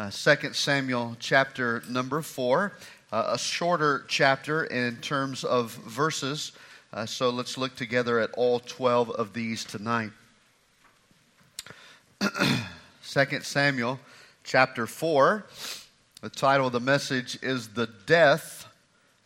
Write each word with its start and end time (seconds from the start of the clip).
uh, 0.00 0.10
2 0.10 0.54
Samuel 0.54 1.14
chapter 1.20 1.82
number 1.86 2.22
4, 2.22 2.72
uh, 3.12 3.30
a 3.34 3.38
shorter 3.38 4.06
chapter 4.08 4.64
in 4.64 4.96
terms 4.96 5.44
of 5.44 5.72
verses. 5.72 6.52
Uh, 6.90 7.04
so 7.04 7.28
let's 7.28 7.58
look 7.58 7.76
together 7.76 8.18
at 8.18 8.30
all 8.32 8.60
12 8.60 9.10
of 9.10 9.34
these 9.34 9.62
tonight. 9.62 10.10
2 12.22 13.40
Samuel 13.42 14.00
chapter 14.42 14.86
4, 14.86 15.44
the 16.22 16.30
title 16.30 16.68
of 16.68 16.72
the 16.72 16.80
message 16.80 17.38
is 17.42 17.68
The 17.68 17.90
Death 18.06 18.66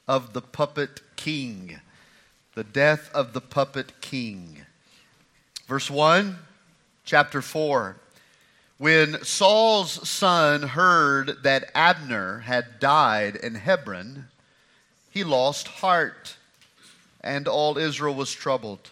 of 0.09 0.32
the 0.32 0.43
Puppet 0.43 1.02
King. 1.14 1.79
The 2.56 2.64
Death 2.64 3.12
of 3.14 3.32
the 3.32 3.41
Puppet 3.41 4.00
King. 4.00 4.62
Verse 5.68 5.88
1, 5.88 6.36
chapter 7.04 7.41
4. 7.41 7.96
When 8.79 9.22
Saul's 9.22 10.09
son 10.09 10.62
heard 10.62 11.45
that 11.45 11.70
Abner 11.77 12.41
had 12.41 12.80
died 12.80 13.37
in 13.37 13.55
Hebron, 13.55 14.27
he 15.10 15.23
lost 15.23 15.69
heart, 15.69 16.37
and 17.20 17.46
all 17.46 17.79
Israel 17.79 18.16
was 18.16 18.32
troubled. 18.32 18.91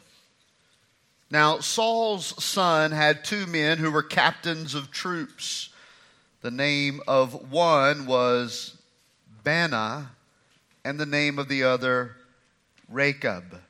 Now, 1.32 1.59
Saul's 1.59 2.42
son 2.42 2.92
had 2.92 3.24
two 3.24 3.46
men 3.46 3.78
who 3.78 3.90
were 3.90 4.04
captains 4.04 4.74
of 4.76 4.92
troops. 4.92 5.70
The 6.42 6.51
name 6.52 7.01
of 7.09 7.51
one 7.51 8.06
was 8.06 8.76
Baanah, 9.45 10.10
and 10.84 11.01
the 11.01 11.06
name 11.06 11.40
of 11.40 11.48
the 11.48 11.64
other, 11.64 12.16
Rechab. 12.88 13.60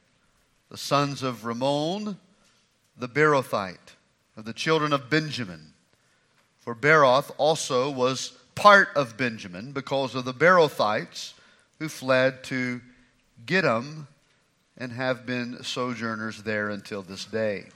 The 0.69 0.77
sons 0.77 1.23
of 1.23 1.47
Rimmon, 1.47 2.19
the 2.99 3.09
Beerothite, 3.09 3.95
of 4.37 4.45
the 4.45 4.53
children 4.53 4.93
of 4.93 5.09
Benjamin. 5.09 5.72
For 6.63 6.75
Beeroth 6.77 7.33
also 7.39 7.91
was 7.91 8.33
part 8.55 8.89
of 8.95 9.17
Benjamin 9.17 9.73
because 9.73 10.15
of 10.15 10.25
the 10.25 10.33
Beerothites 10.33 11.35
who 11.81 11.89
fled 11.89 12.45
to 12.45 12.81
Gittim 13.45 14.07
and 14.79 14.93
have 14.93 15.27
been 15.27 15.63
sojourners 15.65 16.45
there 16.45 16.71
until 16.71 17.03
this 17.03 17.25
day. 17.25 17.67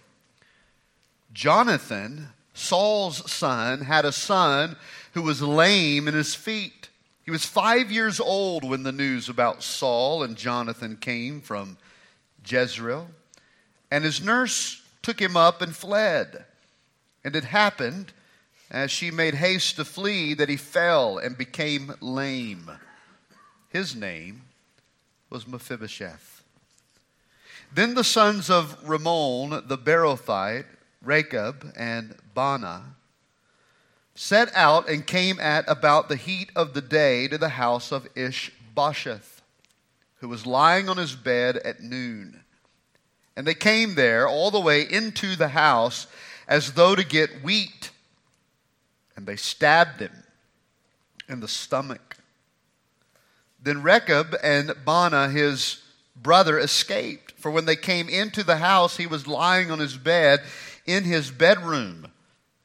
Jonathan, 1.32 2.28
Saul's 2.54 3.30
son, 3.30 3.80
had 3.80 4.04
a 4.04 4.12
son 4.12 4.76
who 5.14 5.22
was 5.22 5.42
lame 5.42 6.06
in 6.06 6.14
his 6.14 6.36
feet. 6.36 6.88
He 7.24 7.32
was 7.32 7.44
five 7.44 7.90
years 7.90 8.20
old 8.20 8.62
when 8.62 8.84
the 8.84 8.92
news 8.92 9.28
about 9.28 9.64
Saul 9.64 10.22
and 10.22 10.36
Jonathan 10.36 10.96
came 10.96 11.40
from 11.40 11.76
Jezreel, 12.46 13.08
and 13.90 14.04
his 14.04 14.22
nurse 14.22 14.80
took 15.02 15.20
him 15.20 15.36
up 15.36 15.60
and 15.60 15.74
fled. 15.74 16.44
And 17.24 17.34
it 17.34 17.44
happened, 17.44 18.12
as 18.70 18.90
she 18.90 19.10
made 19.10 19.34
haste 19.34 19.76
to 19.76 19.84
flee, 19.84 20.34
that 20.34 20.48
he 20.48 20.56
fell 20.56 21.18
and 21.18 21.38
became 21.38 21.94
lame. 22.00 22.70
His 23.68 23.94
name 23.94 24.42
was 25.30 25.46
Mephibosheth. 25.46 26.42
Then 27.72 27.94
the 27.94 28.04
sons 28.04 28.48
of 28.48 28.88
Rimmon 28.88 29.50
the 29.66 29.78
Beerothite, 29.78 30.66
Rechab 31.02 31.72
and 31.76 32.16
Baanah, 32.34 32.82
set 34.14 34.54
out 34.54 34.88
and 34.88 35.06
came 35.06 35.38
at 35.38 35.64
about 35.68 36.08
the 36.08 36.16
heat 36.16 36.50
of 36.56 36.72
the 36.72 36.80
day 36.80 37.28
to 37.28 37.36
the 37.38 37.50
house 37.50 37.92
of 37.92 38.08
Ishbosheth, 38.16 39.42
who 40.20 40.28
was 40.28 40.46
lying 40.46 40.88
on 40.88 40.96
his 40.96 41.14
bed 41.14 41.58
at 41.58 41.82
noon. 41.82 42.42
And 43.36 43.46
they 43.46 43.54
came 43.54 43.94
there 43.94 44.26
all 44.26 44.50
the 44.50 44.60
way 44.60 44.80
into 44.80 45.36
the 45.36 45.48
house 45.48 46.06
as 46.48 46.72
though 46.72 46.94
to 46.94 47.04
get 47.04 47.44
wheat. 47.44 47.90
And 49.16 49.26
they 49.26 49.36
stabbed 49.36 50.00
him 50.00 50.12
in 51.28 51.40
the 51.40 51.48
stomach. 51.48 52.16
Then 53.62 53.82
Rechab 53.82 54.36
and 54.42 54.70
Baanah, 54.70 55.32
his 55.32 55.82
brother, 56.14 56.58
escaped. 56.58 57.32
For 57.36 57.50
when 57.50 57.64
they 57.64 57.76
came 57.76 58.08
into 58.08 58.42
the 58.42 58.58
house, 58.58 58.96
he 58.96 59.06
was 59.06 59.26
lying 59.26 59.70
on 59.70 59.78
his 59.78 59.96
bed 59.96 60.40
in 60.86 61.04
his 61.04 61.30
bedroom. 61.30 62.12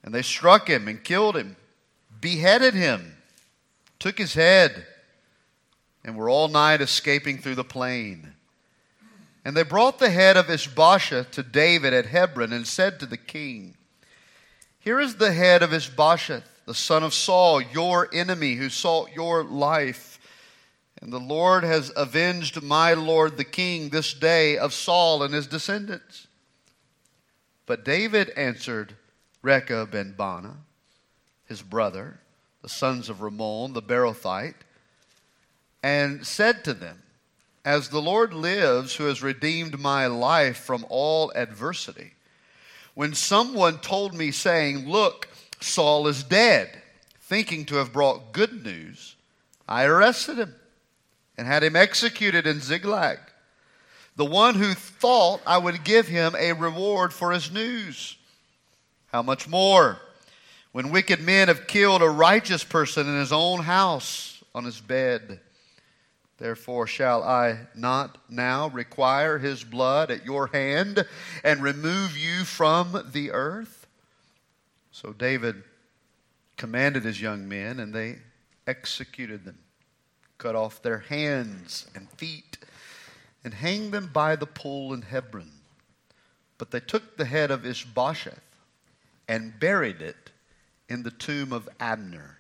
And 0.04 0.14
they 0.14 0.22
struck 0.22 0.68
him 0.68 0.88
and 0.88 1.04
killed 1.04 1.38
him, 1.38 1.56
beheaded 2.20 2.74
him, 2.74 3.18
took 4.00 4.18
his 4.18 4.34
head, 4.34 4.86
and 6.04 6.16
were 6.16 6.30
all 6.30 6.48
night 6.48 6.82
escaping 6.82 7.38
through 7.38 7.56
the 7.56 7.64
plain. 7.64 8.34
And 9.44 9.56
they 9.56 9.64
brought 9.64 10.00
the 10.00 10.10
head 10.10 10.38
of 10.38 10.50
Ishbosheth 10.50 11.32
to 11.32 11.44
David 11.44 11.94
at 11.94 12.08
Hebron 12.08 12.54
and 12.54 12.68
said 12.68 13.00
to 13.00 13.06
the 13.06 13.18
king, 13.18 13.76
Here 14.80 15.00
is 15.00 15.16
the 15.16 15.34
head 15.34 15.64
of 15.64 15.74
Ishbosheth, 15.74 16.44
the 16.66 16.76
son 16.76 17.04
of 17.04 17.14
Saul, 17.14 17.62
your 17.62 18.10
enemy, 18.14 18.56
who 18.56 18.70
sought 18.70 19.14
your 19.14 19.44
life. 19.44 20.20
And 21.02 21.12
the 21.12 21.20
Lord 21.20 21.64
has 21.64 21.92
avenged 21.96 22.62
my 22.62 22.94
Lord 22.94 23.38
the 23.38 23.44
king 23.44 23.90
this 23.90 24.14
day 24.14 24.58
of 24.58 24.74
Saul 24.74 25.24
and 25.24 25.34
his 25.34 25.48
descendants. 25.48 26.28
But 27.66 27.86
David 27.86 28.32
answered 28.36 28.96
Rechab 29.42 29.96
and 29.96 30.16
Baanah, 30.16 30.58
his 31.46 31.62
brother, 31.62 32.20
the 32.62 32.70
sons 32.70 33.10
of 33.10 33.22
Rimmon 33.22 33.74
the 33.74 33.82
Beerothite, 33.82 34.56
and 35.82 36.26
said 36.26 36.64
to 36.66 36.74
them, 36.74 37.02
As 37.66 37.90
the 37.90 38.02
Lord 38.02 38.34
lives, 38.34 38.96
who 38.96 39.06
has 39.06 39.24
redeemed 39.24 39.80
my 39.80 40.06
life 40.06 40.58
from 40.58 40.86
all 40.90 41.32
adversity, 41.36 42.12
when 42.94 43.16
someone 43.16 43.80
told 43.80 44.14
me, 44.14 44.32
saying, 44.32 44.88
Look, 44.88 45.28
Saul 45.62 46.08
is 46.08 46.24
dead, 46.24 46.82
thinking 47.22 47.66
to 47.66 47.76
have 47.76 47.94
brought 47.94 48.34
good 48.34 48.64
news, 48.64 49.16
I 49.68 49.86
arrested 49.86 50.38
him 50.38 50.56
and 51.38 51.48
had 51.48 51.64
him 51.64 51.76
executed 51.76 52.46
in 52.46 52.60
Ziklag. 52.60 53.20
The 54.16 54.26
one 54.26 54.56
who 54.56 54.74
thought 54.74 55.42
I 55.48 55.58
would 55.58 55.84
give 55.84 56.08
him 56.08 56.36
a 56.38 56.54
reward 56.54 57.14
for 57.14 57.32
his 57.32 57.52
news. 57.52 58.18
How 59.12 59.22
much 59.22 59.48
more 59.48 60.00
when 60.72 60.92
wicked 60.92 61.22
men 61.22 61.48
have 61.48 61.68
killed 61.68 62.02
a 62.02 62.10
righteous 62.10 62.64
person 62.64 63.08
in 63.08 63.18
his 63.18 63.32
own 63.32 63.62
house 63.62 64.44
on 64.54 64.66
his 64.66 64.82
bed? 64.82 65.40
Therefore, 66.38 66.88
shall 66.88 67.24
I 67.24 67.68
not 67.76 68.18
now 68.30 68.68
require 68.70 69.38
his 69.38 69.64
blood 69.64 70.12
at 70.12 70.26
your 70.26 70.48
hand 70.48 71.06
and 71.44 71.62
remove 71.62 72.18
you 72.18 72.44
from 72.46 73.10
the 73.14 73.32
earth? 73.32 73.81
So 75.02 75.14
David 75.14 75.64
commanded 76.58 77.06
his 77.06 77.20
young 77.20 77.50
men, 77.50 77.80
and 77.80 77.92
they 77.92 78.20
executed 78.68 79.46
them, 79.46 79.58
cut 80.38 80.56
off 80.56 80.84
their 80.84 81.00
hands 81.00 81.88
and 81.96 82.08
feet, 82.12 82.60
and 83.44 83.52
hanged 83.52 83.94
them 83.94 84.12
by 84.14 84.36
the 84.36 84.46
pool 84.46 84.94
in 84.94 85.02
Hebron. 85.02 85.52
But 86.60 86.70
they 86.70 86.82
took 86.82 87.18
the 87.18 87.26
head 87.26 87.50
of 87.50 87.66
Ishbosheth 87.66 88.44
and 89.28 89.60
buried 89.60 90.04
it 90.04 90.30
in 90.88 91.02
the 91.02 91.10
tomb 91.10 91.52
of 91.52 91.68
Abner 91.80 92.38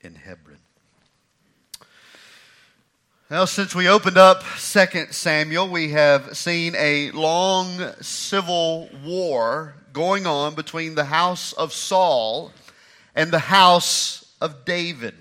in 0.00 0.14
Hebron. 0.14 0.63
Well, 3.30 3.46
since 3.46 3.74
we 3.74 3.88
opened 3.88 4.18
up 4.18 4.42
2 4.58 5.06
Samuel, 5.10 5.70
we 5.70 5.92
have 5.92 6.36
seen 6.36 6.74
a 6.76 7.10
long 7.12 7.80
civil 8.02 8.90
war 9.02 9.76
going 9.94 10.26
on 10.26 10.54
between 10.54 10.94
the 10.94 11.06
house 11.06 11.54
of 11.54 11.72
Saul 11.72 12.52
and 13.14 13.30
the 13.30 13.38
house 13.38 14.30
of 14.42 14.66
David. 14.66 15.14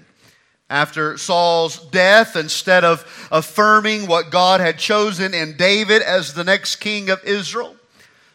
After 0.69 1.17
Saul's 1.17 1.79
death, 1.91 2.35
instead 2.35 2.83
of 2.83 3.29
affirming 3.31 4.07
what 4.07 4.31
God 4.31 4.59
had 4.59 4.77
chosen 4.77 5.33
in 5.33 5.55
David 5.55 6.01
as 6.01 6.33
the 6.33 6.43
next 6.43 6.75
king 6.77 7.09
of 7.09 7.23
Israel, 7.23 7.73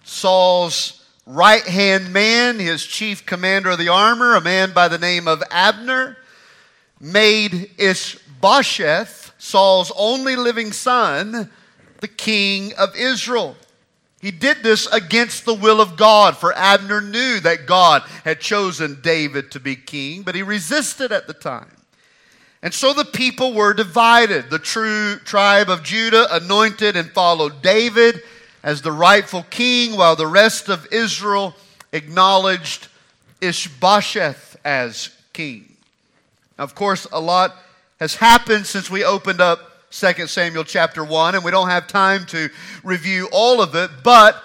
Saul's 0.02 1.04
right 1.26 1.64
hand 1.64 2.10
man, 2.10 2.58
his 2.58 2.86
chief 2.86 3.26
commander 3.26 3.68
of 3.68 3.78
the 3.78 3.90
armor, 3.90 4.34
a 4.34 4.40
man 4.40 4.72
by 4.72 4.88
the 4.88 4.96
name 4.96 5.28
of 5.28 5.42
Abner, 5.50 6.16
made 6.98 7.71
Ishbosheth, 7.76 9.28
Saul's 9.38 9.92
only 9.96 10.36
living 10.36 10.72
son, 10.72 11.50
the 12.00 12.08
king 12.08 12.72
of 12.74 12.94
Israel. 12.96 13.56
He 14.20 14.32
did 14.32 14.64
this 14.64 14.86
against 14.86 15.44
the 15.44 15.54
will 15.54 15.80
of 15.80 15.96
God, 15.96 16.36
for 16.36 16.52
Abner 16.56 17.00
knew 17.00 17.38
that 17.40 17.66
God 17.66 18.02
had 18.24 18.40
chosen 18.40 19.00
David 19.00 19.52
to 19.52 19.60
be 19.60 19.76
king, 19.76 20.22
but 20.22 20.34
he 20.34 20.42
resisted 20.42 21.12
at 21.12 21.28
the 21.28 21.32
time. 21.32 21.70
And 22.60 22.74
so 22.74 22.92
the 22.92 23.04
people 23.04 23.54
were 23.54 23.72
divided. 23.72 24.50
The 24.50 24.58
true 24.58 25.16
tribe 25.20 25.70
of 25.70 25.84
Judah 25.84 26.26
anointed 26.34 26.96
and 26.96 27.10
followed 27.12 27.62
David 27.62 28.20
as 28.64 28.82
the 28.82 28.90
rightful 28.90 29.44
king, 29.44 29.96
while 29.96 30.16
the 30.16 30.26
rest 30.26 30.68
of 30.68 30.88
Israel 30.92 31.54
acknowledged 31.92 32.88
Ishbosheth 33.40 34.56
as 34.64 35.10
king. 35.32 35.76
Now, 36.58 36.64
of 36.64 36.74
course, 36.74 37.06
a 37.12 37.20
lot 37.20 37.54
has 37.98 38.15
happened 38.15 38.66
since 38.66 38.89
we 38.89 39.04
opened 39.04 39.41
up 39.41 39.91
2 39.91 40.27
Samuel 40.27 40.65
chapter 40.65 41.03
1, 41.03 41.34
and 41.34 41.45
we 41.45 41.50
don't 41.50 41.68
have 41.68 41.89
time 41.89 42.24
to 42.27 42.48
review 42.84 43.28
all 43.33 43.60
of 43.60 43.74
it, 43.74 43.91
but 44.04 44.42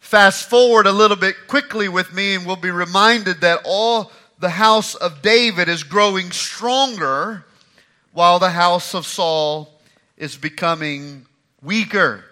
fast 0.00 0.50
forward 0.50 0.86
a 0.86 0.92
little 0.92 1.16
bit 1.16 1.34
quickly 1.46 1.88
with 1.88 2.12
me, 2.12 2.34
and 2.34 2.44
we'll 2.44 2.56
be 2.56 2.70
reminded 2.70 3.40
that 3.40 3.60
all 3.64 4.12
the 4.38 4.50
house 4.50 4.94
of 4.94 5.22
David 5.22 5.68
is 5.68 5.82
growing 5.82 6.30
stronger 6.30 7.44
while 8.12 8.38
the 8.38 8.50
house 8.50 8.94
of 8.94 9.06
Saul 9.06 9.72
is 10.16 10.36
becoming 10.36 11.24
weaker. 11.62 12.24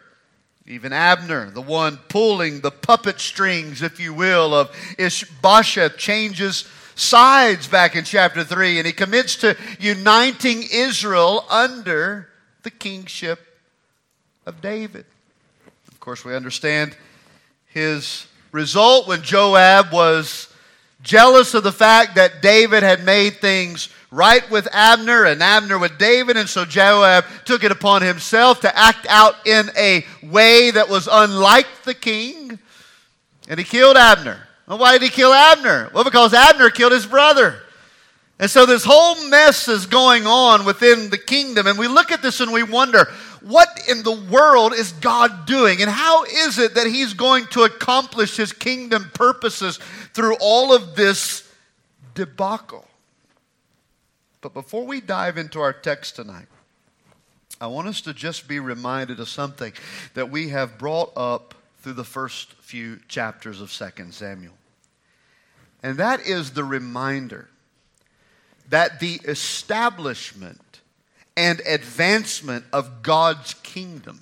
Even 0.67 0.93
Abner, 0.93 1.51
the 1.51 1.63
one 1.63 1.99
pulling 2.09 2.61
the 2.61 2.71
puppet 2.71 3.21
strings, 3.21 3.81
if 3.81 3.99
you 3.99 4.13
will, 4.13 4.53
of 4.55 4.71
Ishbosheth, 4.99 5.97
changes 5.97 6.69
sides 6.99 7.67
back 7.69 7.97
in 7.97 8.05
chapter 8.05 8.45
3, 8.45 8.79
and 8.79 8.87
he 8.87 8.93
commits 8.93 9.37
to 9.37 9.57
uniting 9.79 10.65
Israel 10.73 11.45
under 11.49 12.29
the 12.63 12.71
kingship 12.71 13.41
of 14.47 14.61
David. 14.61 15.05
Of 15.89 16.01
course, 16.01 16.25
we 16.25 16.35
understand 16.35 16.97
his 17.67 18.27
result 18.53 19.07
when 19.07 19.23
Joab 19.23 19.93
was 19.93 20.53
jealous 21.03 21.55
of 21.55 21.63
the 21.63 21.73
fact 21.73 22.17
that 22.17 22.43
David 22.43 22.83
had 22.83 23.05
made 23.05 23.37
things 23.37 23.89
right 24.11 24.49
with 24.51 24.67
Abner 24.73 25.25
and 25.25 25.43
Abner 25.43 25.79
with 25.79 25.99
David. 25.99 26.37
And 26.37 26.49
so 26.49 26.65
Joab 26.65 27.25
took 27.45 27.63
it 27.63 27.71
upon 27.71 28.03
himself 28.03 28.61
to 28.61 28.77
act 28.77 29.07
out 29.09 29.47
in 29.47 29.71
a 29.77 30.05
way 30.23 30.71
that 30.71 30.89
was 30.89 31.09
unlike 31.11 31.69
the 31.85 31.95
king. 31.95 32.59
And 33.49 33.59
he 33.59 33.65
killed 33.65 33.97
Abner. 33.97 34.48
Well, 34.69 34.79
why 34.79 34.93
did 34.93 35.03
he 35.03 35.09
kill 35.09 35.33
Abner? 35.33 35.91
Well, 35.95 36.05
because 36.05 36.35
Abner 36.35 36.71
killed 36.71 36.93
his 36.93 37.07
brother. 37.07 37.63
And 38.39 38.51
so 38.51 38.67
this 38.67 38.85
whole 38.85 39.29
mess 39.29 39.67
is 39.67 39.87
going 39.87 40.27
on 40.27 40.65
within 40.65 41.11
the 41.11 41.19
kingdom. 41.19 41.67
And 41.67 41.79
we 41.79 41.89
look 41.89 42.13
at 42.13 42.23
this 42.23 42.41
and 42.41 42.53
we 42.53 42.63
wonder, 42.63 43.07
what 43.41 43.69
in 43.89 44.03
the 44.03 44.13
world 44.31 44.75
is 44.75 44.93
God 44.93 45.47
doing? 45.47 45.81
And 45.81 45.91
how 45.91 46.25
is 46.25 46.59
it 46.59 46.75
that 46.75 46.87
He's 46.87 47.15
going 47.15 47.47
to 47.47 47.63
accomplish 47.63 48.37
His 48.37 48.53
kingdom 48.53 49.11
purposes 49.15 49.79
through 50.13 50.37
all 50.41 50.73
of 50.73 50.95
this 50.95 51.51
debacle? 52.15 52.87
But 54.41 54.55
before 54.55 54.85
we 54.85 55.01
dive 55.01 55.37
into 55.39 55.61
our 55.61 55.73
text 55.73 56.17
tonight, 56.17 56.47
I 57.61 57.67
want 57.67 57.89
us 57.89 58.01
to 58.03 58.15
just 58.15 58.47
be 58.47 58.61
reminded 58.61 59.19
of 59.19 59.29
something 59.29 59.73
that 60.15 60.31
we 60.31 60.51
have 60.51 60.79
brought 60.79 61.13
up 61.17 61.55
through 61.83 61.95
the 61.95 62.05
first 62.05 62.53
few 62.55 63.01
chapters 63.09 63.61
of 63.61 63.73
2 63.73 64.13
Samuel. 64.13 64.58
And 65.83 65.99
that 65.99 66.27
is 66.27 66.51
the 66.51 66.65
reminder 66.65 67.49
that 68.69 69.01
the 69.01 69.21
establishment 69.25 70.81
and 71.37 71.61
advancement 71.67 72.65
of 72.73 73.03
God's 73.03 73.55
kingdom 73.55 74.21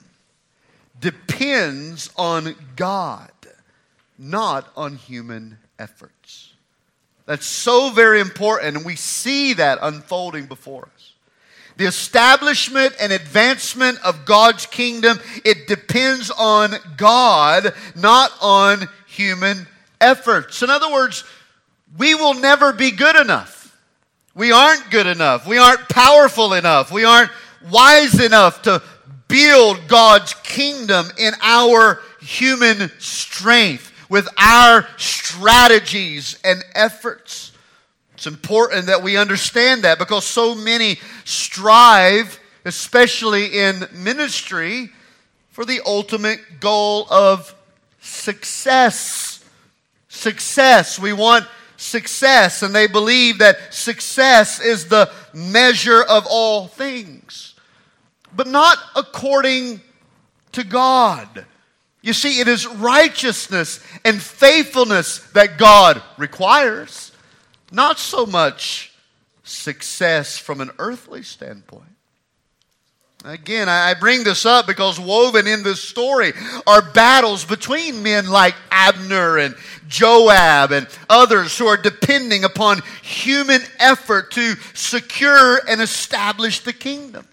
depends 1.00 2.10
on 2.16 2.54
God, 2.76 3.30
not 4.18 4.70
on 4.76 4.96
human 4.96 5.58
efforts. 5.78 6.52
That's 7.26 7.46
so 7.46 7.90
very 7.90 8.20
important, 8.20 8.76
and 8.76 8.86
we 8.86 8.96
see 8.96 9.54
that 9.54 9.78
unfolding 9.82 10.46
before 10.46 10.88
us. 10.94 11.12
The 11.76 11.86
establishment 11.86 12.94
and 13.00 13.12
advancement 13.12 13.98
of 14.02 14.24
God's 14.24 14.64
kingdom, 14.66 15.18
it 15.44 15.66
depends 15.66 16.30
on 16.30 16.74
God, 16.96 17.74
not 17.94 18.30
on 18.40 18.88
human 19.06 19.66
efforts. 20.00 20.62
In 20.62 20.70
other 20.70 20.90
words, 20.90 21.24
we 21.98 22.14
will 22.14 22.34
never 22.34 22.72
be 22.72 22.90
good 22.90 23.16
enough. 23.16 23.76
We 24.34 24.52
aren't 24.52 24.90
good 24.90 25.06
enough. 25.06 25.46
We 25.46 25.58
aren't 25.58 25.88
powerful 25.88 26.52
enough. 26.52 26.92
We 26.92 27.04
aren't 27.04 27.30
wise 27.70 28.20
enough 28.20 28.62
to 28.62 28.82
build 29.28 29.88
God's 29.88 30.34
kingdom 30.34 31.06
in 31.18 31.32
our 31.40 32.00
human 32.20 32.90
strength 32.98 33.92
with 34.08 34.28
our 34.38 34.86
strategies 34.96 36.38
and 36.44 36.62
efforts. 36.74 37.52
It's 38.14 38.26
important 38.26 38.86
that 38.86 39.02
we 39.02 39.16
understand 39.16 39.82
that 39.82 39.98
because 39.98 40.24
so 40.24 40.54
many 40.54 40.98
strive, 41.24 42.38
especially 42.64 43.58
in 43.58 43.86
ministry, 43.92 44.90
for 45.50 45.64
the 45.64 45.80
ultimate 45.84 46.40
goal 46.60 47.06
of 47.10 47.54
success. 48.00 49.44
Success. 50.08 50.98
We 50.98 51.12
want 51.12 51.46
success, 51.76 52.62
and 52.62 52.74
they 52.74 52.86
believe 52.86 53.38
that 53.38 53.72
success 53.74 54.60
is 54.60 54.86
the 54.86 55.10
measure 55.32 56.02
of 56.02 56.26
all 56.28 56.68
things, 56.68 57.54
but 58.34 58.46
not 58.46 58.78
according 58.94 59.80
to 60.52 60.64
God. 60.64 61.46
You 62.02 62.12
see, 62.12 62.40
it 62.40 62.48
is 62.48 62.66
righteousness 62.66 63.80
and 64.04 64.22
faithfulness 64.22 65.18
that 65.32 65.58
God 65.58 66.02
requires, 66.18 67.12
not 67.72 67.98
so 67.98 68.26
much 68.26 68.92
success 69.42 70.38
from 70.38 70.60
an 70.60 70.70
earthly 70.78 71.22
standpoint. 71.22 71.95
Again, 73.24 73.68
I 73.68 73.94
bring 73.94 74.22
this 74.22 74.46
up 74.46 74.66
because 74.66 75.00
woven 75.00 75.46
in 75.48 75.62
this 75.62 75.82
story 75.82 76.32
are 76.66 76.82
battles 76.82 77.44
between 77.44 78.02
men 78.02 78.28
like 78.28 78.54
Abner 78.70 79.38
and 79.38 79.56
Joab 79.88 80.70
and 80.70 80.86
others 81.08 81.58
who 81.58 81.66
are 81.66 81.76
depending 81.76 82.44
upon 82.44 82.82
human 83.02 83.62
effort 83.80 84.30
to 84.32 84.54
secure 84.74 85.60
and 85.68 85.80
establish 85.80 86.60
the 86.60 86.72
kingdom. 86.72 87.26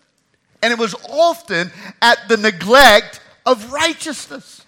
And 0.64 0.72
it 0.72 0.80
was 0.80 0.96
often 1.10 1.72
at 2.02 2.28
the 2.28 2.38
neglect 2.38 3.20
of 3.46 3.72
righteousness. 3.72 4.66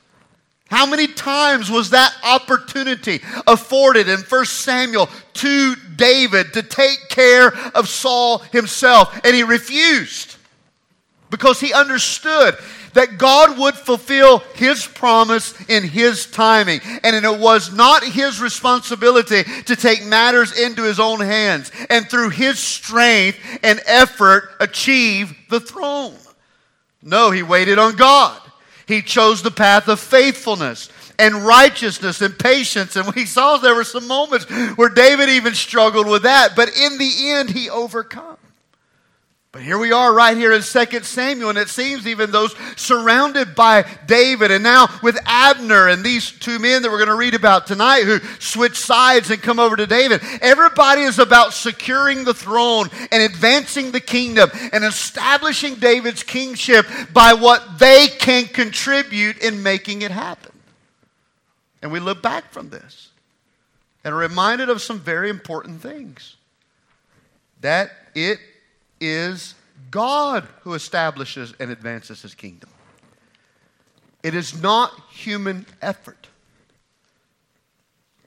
How 0.69 0.85
many 0.85 1.07
times 1.07 1.71
was 1.71 1.91
that 1.91 2.13
opportunity 2.23 3.21
afforded 3.47 4.09
in 4.09 4.19
1 4.19 4.45
Samuel 4.45 5.09
to 5.35 5.75
David 5.95 6.53
to 6.53 6.61
take 6.61 7.07
care 7.09 7.55
of 7.73 7.87
Saul 7.87 8.39
himself? 8.39 9.19
And 9.23 9.35
he 9.35 9.43
refused 9.43 10.35
because 11.35 11.59
he 11.59 11.73
understood 11.73 12.55
that 12.93 13.17
God 13.17 13.59
would 13.59 13.75
fulfill 13.75 14.39
his 14.55 14.87
promise 14.87 15.53
in 15.67 15.83
his 15.83 16.27
timing. 16.27 16.79
And 17.03 17.13
it 17.13 17.39
was 17.39 17.73
not 17.73 18.05
his 18.05 18.39
responsibility 18.39 19.43
to 19.43 19.75
take 19.75 20.05
matters 20.05 20.57
into 20.57 20.83
his 20.83 20.97
own 20.97 21.19
hands 21.19 21.73
and 21.89 22.09
through 22.09 22.29
his 22.29 22.57
strength 22.57 23.37
and 23.63 23.81
effort 23.85 24.49
achieve 24.61 25.35
the 25.49 25.59
throne. 25.59 26.15
No, 27.03 27.31
he 27.31 27.43
waited 27.43 27.79
on 27.79 27.97
God. 27.97 28.41
He 28.87 29.01
chose 29.01 29.41
the 29.41 29.51
path 29.51 29.89
of 29.89 29.99
faithfulness 29.99 30.89
and 31.19 31.45
righteousness 31.45 32.21
and 32.21 32.39
patience. 32.39 32.95
And 32.95 33.13
we 33.13 33.25
saw 33.25 33.57
there 33.57 33.75
were 33.75 33.83
some 33.83 34.07
moments 34.07 34.45
where 34.77 34.89
David 34.89 35.27
even 35.27 35.53
struggled 35.53 36.07
with 36.07 36.23
that, 36.23 36.55
but 36.55 36.69
in 36.69 36.97
the 36.97 37.13
end, 37.31 37.49
he 37.49 37.69
overcome. 37.69 38.37
But 39.55 39.63
here 39.63 39.77
we 39.77 39.93
are 39.93 40.13
right 40.13 40.35
here 40.35 40.51
in 40.51 40.61
2 40.61 41.03
Samuel, 41.03 41.47
and 41.47 41.57
it 41.57 41.69
seems 41.69 42.05
even 42.05 42.29
those 42.29 42.53
surrounded 42.75 43.55
by 43.55 43.85
David, 44.05 44.51
and 44.51 44.61
now 44.61 44.89
with 45.01 45.17
Abner 45.25 45.87
and 45.87 46.03
these 46.03 46.29
two 46.29 46.59
men 46.59 46.81
that 46.81 46.91
we're 46.91 46.97
going 46.97 47.07
to 47.07 47.15
read 47.15 47.35
about 47.35 47.65
tonight 47.65 48.03
who 48.03 48.19
switch 48.39 48.75
sides 48.75 49.31
and 49.31 49.41
come 49.41 49.57
over 49.57 49.77
to 49.77 49.87
David. 49.87 50.21
Everybody 50.41 51.03
is 51.03 51.19
about 51.19 51.53
securing 51.53 52.25
the 52.25 52.33
throne 52.33 52.89
and 53.13 53.23
advancing 53.23 53.91
the 53.91 54.01
kingdom 54.01 54.49
and 54.73 54.83
establishing 54.83 55.75
David's 55.75 56.21
kingship 56.21 56.85
by 57.13 57.31
what 57.31 57.79
they 57.79 58.09
can 58.09 58.47
contribute 58.47 59.37
in 59.37 59.63
making 59.63 60.01
it 60.01 60.11
happen. 60.11 60.51
And 61.81 61.93
we 61.93 62.01
look 62.01 62.21
back 62.21 62.51
from 62.51 62.71
this 62.71 63.07
and 64.03 64.13
are 64.13 64.17
reminded 64.17 64.67
of 64.67 64.81
some 64.81 64.99
very 64.99 65.29
important 65.29 65.81
things. 65.81 66.35
That 67.61 67.91
it 68.13 68.39
is 68.99 69.55
God 69.91 70.47
who 70.61 70.73
establishes 70.73 71.53
and 71.59 71.71
advances 71.71 72.21
his 72.21 72.35
kingdom. 72.35 72.69
It 74.23 74.33
is 74.33 74.61
not 74.61 74.91
human 75.11 75.65
effort. 75.81 76.27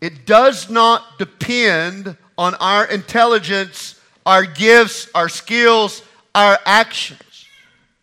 It 0.00 0.26
does 0.26 0.70
not 0.70 1.18
depend 1.18 2.16
on 2.36 2.54
our 2.56 2.84
intelligence, 2.84 4.00
our 4.24 4.44
gifts, 4.44 5.08
our 5.14 5.28
skills, 5.28 6.02
our 6.34 6.58
actions. 6.64 7.46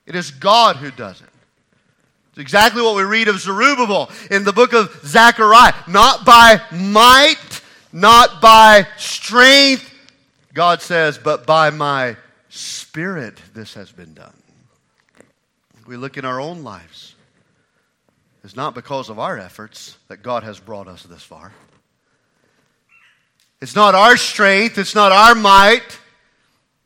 It 0.06 0.16
is 0.16 0.32
God 0.32 0.76
who 0.76 0.92
does 0.92 1.22
it. 1.22 1.30
It's 2.32 2.42
exactly 2.42 2.82
what 2.82 2.98
we 2.98 3.04
read 3.04 3.30
of 3.30 3.40
Zerubbabel 3.40 4.10
in 4.30 4.44
the 4.44 4.52
book 4.52 4.74
of 4.74 4.92
Zechariah. 5.06 5.74
Not 5.88 6.26
by 6.26 6.62
might, 6.70 7.62
not 7.94 8.42
by 8.42 8.86
strength, 8.98 9.90
God 10.54 10.82
says, 10.82 11.18
but 11.18 11.46
by 11.46 11.70
my 11.70 12.18
Spirit, 12.56 13.42
this 13.54 13.74
has 13.74 13.92
been 13.92 14.14
done. 14.14 14.34
We 15.86 15.98
look 15.98 16.16
in 16.16 16.24
our 16.24 16.40
own 16.40 16.64
lives. 16.64 17.14
It's 18.46 18.56
not 18.56 18.74
because 18.74 19.10
of 19.10 19.20
our 19.20 19.38
efforts 19.38 19.98
that 20.08 20.24
God 20.24 20.44
has 20.44 20.58
brought 20.58 20.88
us 20.88 21.04
this 21.04 21.22
far. 21.22 21.52
It's 23.60 23.76
not 23.76 23.94
our 23.94 24.16
strength, 24.16 24.78
it's 24.78 24.96
not 24.96 25.12
our 25.12 25.36
might. 25.36 26.00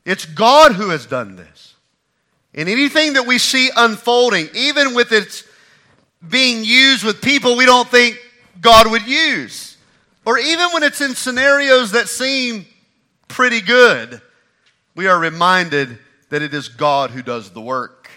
It's 0.04 0.24
God 0.24 0.72
who 0.72 0.88
has 0.88 1.06
done 1.06 1.36
this. 1.36 1.74
And 2.52 2.68
anything 2.68 3.12
that 3.12 3.26
we 3.28 3.38
see 3.38 3.70
unfolding, 3.76 4.48
even 4.54 4.94
with 4.94 5.12
its 5.12 5.44
being 6.28 6.64
used 6.64 7.04
with 7.04 7.22
people 7.22 7.56
we 7.56 7.64
don't 7.64 7.88
think 7.88 8.18
God 8.60 8.90
would 8.90 9.06
use, 9.06 9.76
or 10.24 10.36
even 10.36 10.70
when 10.72 10.82
it's 10.82 11.00
in 11.00 11.14
scenarios 11.14 11.92
that 11.92 12.08
seem 12.08 12.66
pretty 13.28 13.60
good, 13.60 14.20
we 15.00 15.06
are 15.06 15.18
reminded 15.18 15.98
that 16.28 16.42
it 16.42 16.52
is 16.52 16.68
God 16.68 17.08
who 17.10 17.22
does 17.22 17.52
the 17.52 17.60
work. 17.62 18.10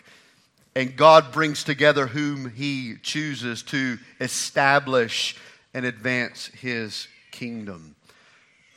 And 0.76 0.98
God 0.98 1.32
brings 1.32 1.64
together 1.64 2.08
whom 2.08 2.50
He 2.50 2.96
chooses 3.02 3.64
to 3.64 3.98
establish 4.20 5.38
and 5.74 5.86
advance 5.86 6.48
His 6.48 7.08
kingdom. 7.32 7.96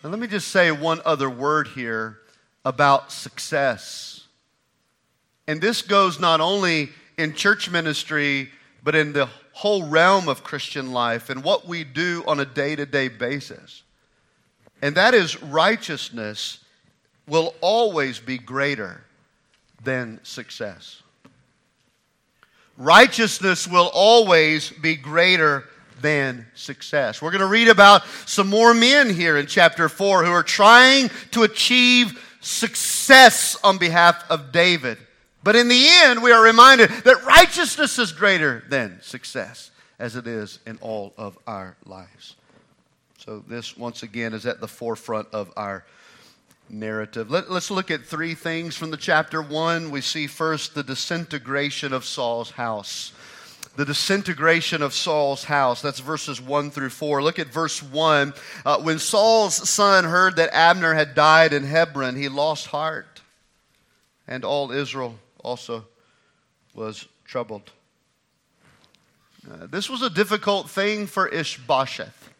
And 0.05 0.13
let 0.13 0.21
me 0.21 0.29
just 0.29 0.53
say 0.53 0.71
one 0.71 1.01
other 1.05 1.29
word 1.29 1.67
here 1.67 2.19
about 2.65 3.11
success. 3.11 4.29
And 5.49 5.61
this 5.61 5.83
goes 5.83 6.21
not 6.21 6.41
only 6.41 6.91
in 7.19 7.35
church 7.35 7.69
ministry, 7.69 8.53
but 8.85 8.95
in 8.95 9.15
the 9.15 9.29
whole 9.53 9.83
realm 9.83 10.29
of 10.29 10.45
Christian 10.45 10.93
life 10.93 11.29
and 11.29 11.43
what 11.43 11.67
we 11.67 11.83
do 11.83 12.23
on 12.29 12.39
a 12.39 12.45
day 12.45 12.77
to 12.77 12.87
day 12.87 13.09
basis. 13.09 13.83
And 14.81 14.95
that 14.95 15.13
is 15.13 15.43
righteousness 15.43 16.61
will 17.29 17.55
always 17.61 18.19
be 18.19 18.39
greater 18.39 19.03
than 19.83 20.21
success. 20.23 21.03
Righteousness 22.79 23.67
will 23.67 23.91
always 23.93 24.71
be 24.71 24.97
greater 24.97 25.65
than 26.01 26.47
success. 26.55 27.23
We're 27.23 27.31
going 27.31 27.41
to 27.41 27.47
read 27.47 27.69
about 27.69 28.05
some 28.27 28.49
more 28.49 28.75
men 28.75 29.09
here 29.09 29.37
in 29.37 29.47
chapter 29.47 29.89
4 29.89 30.25
who 30.25 30.31
are 30.31 30.43
trying 30.43 31.11
to 31.31 31.43
achieve 31.43 32.23
success 32.41 33.57
on 33.65 33.79
behalf 33.79 34.25
of 34.31 34.53
David. 34.53 34.99
But 35.43 35.57
in 35.57 35.69
the 35.69 35.87
end, 35.89 36.23
we 36.23 36.33
are 36.33 36.43
reminded 36.43 36.91
that 36.91 37.25
righteousness 37.25 37.99
is 37.99 38.13
greater 38.13 38.65
than 38.69 39.01
success, 39.01 39.71
as 39.99 40.17
it 40.17 40.27
is 40.27 40.59
in 40.67 40.77
all 40.81 41.15
of 41.17 41.39
our 41.47 41.77
lives. 41.87 42.35
So, 43.19 43.43
this, 43.49 43.77
once 43.77 44.03
again, 44.03 44.35
is 44.35 44.45
at 44.45 44.61
the 44.61 44.69
forefront 44.69 45.29
of 45.33 45.53
our 45.57 45.85
narrative. 46.69 47.31
Let, 47.31 47.49
us 47.49 47.71
look 47.71 47.91
at 47.91 48.05
three 48.05 48.35
things 48.35 48.77
from 48.77 48.91
the 48.91 48.97
chapter 48.97 49.41
one. 49.43 49.91
We 49.91 50.01
see 50.01 50.27
first 50.27 50.75
the 50.75 50.83
disintegration 50.83 51.93
of 51.93 52.05
Saul's 52.05 52.53
house. 52.53 53.13
The 53.77 53.85
disintegration 53.85 54.83
of 54.83 54.95
Saul's 54.95 55.45
house. 55.45 55.83
That's 55.83 56.01
verses 56.01 56.41
1 56.41 56.71
through 56.71 56.91
4. 56.91 57.23
Look 57.23 57.39
at 57.39 57.49
verse 57.49 57.83
1. 57.83 58.35
Uh, 58.65 58.79
when 58.81 58.99
Saul's 58.99 59.69
son 59.69 60.05
heard 60.05 60.37
that 60.37 60.53
Abner 60.53 60.95
had 60.95 61.15
died 61.15 61.53
in 61.53 61.65
Hebron, 61.65 62.17
he 62.17 62.29
lost 62.29 62.69
heart, 62.69 63.21
and 64.27 64.45
all 64.45 64.73
Israel 64.73 65.19
also 65.45 65.85
was 66.75 67.07
troubled. 67.25 67.71
Uh, 69.51 69.67
this 69.67 69.89
was 69.89 70.03
a 70.03 70.11
difficult 70.11 70.69
thing 70.71 71.07
for 71.07 71.29
Ishbosheth 71.29 72.33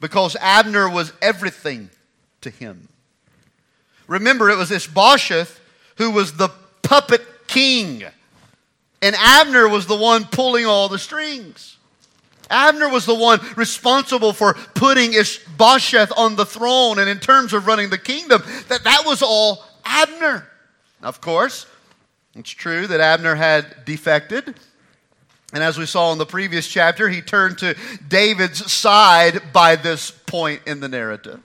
because 0.00 0.36
Abner 0.36 0.88
was 0.88 1.12
everything 1.20 1.90
to 2.42 2.50
him. 2.50 2.88
Remember, 4.06 4.50
it 4.50 4.56
was 4.56 4.70
Ishbosheth 4.70 5.60
who 5.96 6.10
was 6.10 6.32
the 6.32 6.48
puppet 6.82 7.22
king, 7.46 8.04
and 9.02 9.14
Abner 9.16 9.68
was 9.68 9.86
the 9.86 9.96
one 9.96 10.24
pulling 10.24 10.66
all 10.66 10.88
the 10.88 10.98
strings. 10.98 11.76
Abner 12.50 12.88
was 12.88 13.06
the 13.06 13.14
one 13.14 13.40
responsible 13.56 14.32
for 14.32 14.54
putting 14.74 15.14
Ishbosheth 15.14 16.12
on 16.16 16.36
the 16.36 16.46
throne, 16.46 16.98
and 16.98 17.08
in 17.08 17.18
terms 17.18 17.52
of 17.52 17.66
running 17.66 17.90
the 17.90 17.98
kingdom, 17.98 18.42
that, 18.68 18.84
that 18.84 19.02
was 19.06 19.22
all 19.22 19.64
Abner. 19.84 20.46
Of 21.02 21.20
course, 21.20 21.66
it's 22.34 22.50
true 22.50 22.86
that 22.86 23.00
Abner 23.00 23.34
had 23.34 23.84
defected. 23.84 24.54
And 25.52 25.62
as 25.62 25.78
we 25.78 25.86
saw 25.86 26.10
in 26.12 26.18
the 26.18 26.26
previous 26.26 26.66
chapter, 26.66 27.08
he 27.08 27.20
turned 27.20 27.58
to 27.58 27.76
David's 28.08 28.72
side 28.72 29.52
by 29.52 29.76
this 29.76 30.10
point 30.10 30.62
in 30.66 30.80
the 30.80 30.88
narrative. 30.88 31.40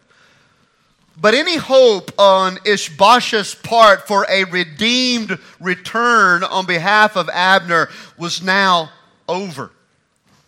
But 1.22 1.34
any 1.34 1.58
hope 1.58 2.12
on 2.18 2.60
Ishbosheth's 2.66 3.56
part 3.56 4.08
for 4.08 4.26
a 4.30 4.46
redeemed 4.46 5.38
return 5.60 6.44
on 6.44 6.66
behalf 6.66 7.18
of 7.18 7.30
Abner 7.30 7.90
was 8.18 8.42
now 8.42 8.90
over. 9.28 9.72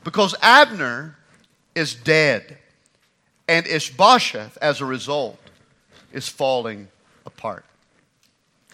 Because 0.04 0.34
Abner 0.42 1.18
is 1.76 1.94
dead. 1.94 2.58
And 3.48 3.68
Ishbosheth, 3.68 4.58
as 4.62 4.80
a 4.80 4.86
result, 4.86 5.40
is 6.14 6.30
falling 6.30 6.88
apart. 7.26 7.66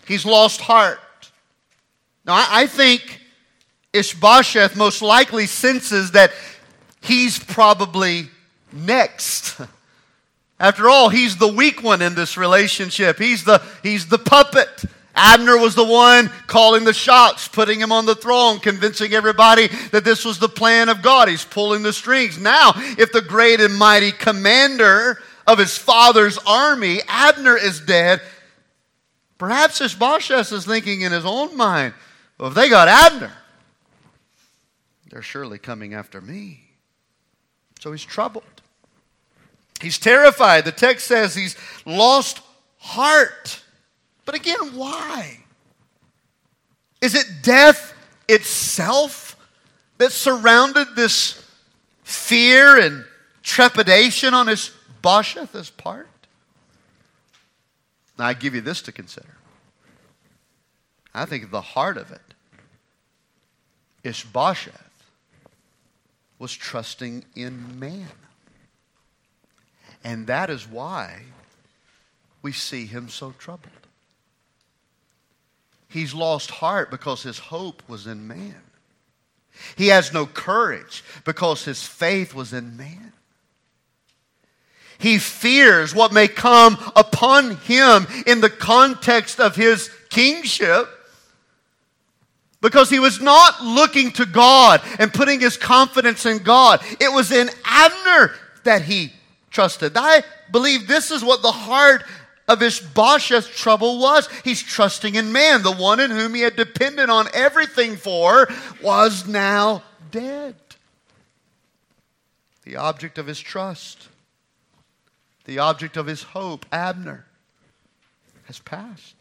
He's 0.05 0.25
lost 0.25 0.61
heart. 0.61 0.99
Now, 2.25 2.45
I 2.49 2.67
think 2.67 3.21
Ishbosheth 3.93 4.75
most 4.75 5.01
likely 5.01 5.47
senses 5.47 6.11
that 6.11 6.31
he's 7.01 7.39
probably 7.39 8.27
next. 8.71 9.59
After 10.59 10.89
all, 10.89 11.09
he's 11.09 11.37
the 11.37 11.47
weak 11.47 11.83
one 11.83 12.01
in 12.01 12.15
this 12.15 12.35
relationship. 12.35 13.19
He's 13.19 13.43
the, 13.43 13.61
he's 13.83 14.07
the 14.07 14.17
puppet. 14.17 14.85
Abner 15.13 15.57
was 15.57 15.75
the 15.75 15.83
one 15.83 16.29
calling 16.45 16.83
the 16.83 16.93
shots, 16.93 17.47
putting 17.47 17.79
him 17.79 17.91
on 17.91 18.05
the 18.05 18.15
throne, 18.15 18.59
convincing 18.59 19.13
everybody 19.13 19.67
that 19.91 20.03
this 20.03 20.23
was 20.23 20.37
the 20.39 20.49
plan 20.49 20.89
of 20.89 21.01
God. 21.01 21.27
He's 21.27 21.43
pulling 21.43 21.81
the 21.83 21.93
strings. 21.93 22.37
Now, 22.37 22.71
if 22.75 23.11
the 23.11 23.21
great 23.21 23.59
and 23.59 23.75
mighty 23.75 24.11
commander 24.11 25.19
of 25.47 25.57
his 25.57 25.77
father's 25.77 26.37
army, 26.45 27.01
Abner, 27.07 27.57
is 27.57 27.79
dead, 27.79 28.21
perhaps 29.37 29.81
Ishbosheth 29.81 30.51
is 30.51 30.65
thinking 30.65 31.01
in 31.01 31.11
his 31.11 31.25
own 31.25 31.57
mind, 31.57 31.93
well, 32.37 32.49
if 32.49 32.55
they 32.55 32.69
got 32.69 32.87
Abner, 32.87 33.33
they're 35.09 35.23
surely 35.23 35.57
coming 35.57 35.95
after 35.95 36.21
me. 36.21 36.61
So 37.79 37.91
he's 37.91 38.03
troubled. 38.03 38.43
He's 39.81 39.97
terrified. 39.97 40.65
The 40.65 40.71
text 40.71 41.07
says 41.07 41.35
he's 41.35 41.55
lost 41.85 42.41
heart. 42.79 43.61
But 44.25 44.35
again, 44.35 44.75
why? 44.75 45.39
Is 47.01 47.15
it 47.15 47.27
death 47.43 47.93
itself 48.27 49.35
that 49.99 50.11
surrounded 50.11 50.95
this 50.95 51.43
fear 52.03 52.79
and 52.79 53.05
trepidation 53.43 54.33
on 54.33 54.47
his 54.47 54.71
Bosheth's 55.01 55.69
part? 55.69 56.09
Now, 58.17 58.25
I 58.25 58.33
give 58.33 58.55
you 58.55 58.61
this 58.61 58.81
to 58.83 58.91
consider. 58.91 59.37
I 61.13 61.25
think 61.25 61.51
the 61.51 61.61
heart 61.61 61.97
of 61.97 62.11
it 62.11 62.21
Ishbosheth 64.03 65.03
was 66.39 66.53
trusting 66.53 67.25
in 67.35 67.79
man. 67.79 68.07
And 70.07 70.27
that 70.27 70.49
is 70.49 70.65
why 70.65 71.19
we 72.41 72.53
see 72.53 72.85
him 72.85 73.09
so 73.09 73.33
troubled. 73.37 73.73
He's 75.89 76.13
lost 76.13 76.49
heart 76.49 76.89
because 76.89 77.23
his 77.23 77.37
hope 77.37 77.83
was 77.89 78.07
in 78.07 78.25
man. 78.25 78.55
He 79.75 79.87
has 79.87 80.13
no 80.13 80.25
courage 80.25 81.03
because 81.25 81.65
his 81.65 81.83
faith 81.83 82.33
was 82.33 82.53
in 82.53 82.77
man. 82.77 83.11
He 84.97 85.17
fears 85.17 85.93
what 85.93 86.13
may 86.13 86.29
come 86.29 86.77
upon 86.95 87.57
him 87.57 88.07
in 88.25 88.39
the 88.39 88.49
context 88.49 89.41
of 89.41 89.57
his 89.57 89.89
kingship 90.09 90.87
because 92.61 92.89
he 92.89 92.99
was 92.99 93.19
not 93.19 93.61
looking 93.61 94.11
to 94.11 94.25
God 94.25 94.81
and 94.99 95.13
putting 95.13 95.41
his 95.41 95.57
confidence 95.57 96.25
in 96.25 96.37
God. 96.37 96.79
It 97.01 97.11
was 97.11 97.33
in 97.33 97.49
Abner 97.65 98.33
that 98.63 98.83
he 98.83 99.11
trusted. 99.57 99.93
I 99.95 100.21
believe 100.51 100.87
this 100.87 101.09
is 101.09 101.23
what 101.23 101.41
the 101.41 101.51
heart 101.51 102.03
of 102.47 102.61
Ishbosheth's 102.61 103.47
trouble 103.59 103.97
was. 103.97 104.29
He's 104.43 104.61
trusting 104.61 105.15
in 105.15 105.31
man. 105.31 105.63
The 105.63 105.71
one 105.71 105.99
in 105.99 106.11
whom 106.11 106.35
he 106.35 106.41
had 106.41 106.55
depended 106.55 107.09
on 107.09 107.25
everything 107.33 107.95
for 107.95 108.47
was 108.83 109.27
now 109.27 109.81
dead. 110.11 110.53
The 112.65 112.75
object 112.75 113.17
of 113.17 113.25
his 113.25 113.39
trust, 113.39 114.09
the 115.45 115.57
object 115.57 115.97
of 115.97 116.05
his 116.05 116.21
hope, 116.21 116.67
Abner, 116.71 117.25
has 118.43 118.59
passed. 118.59 119.15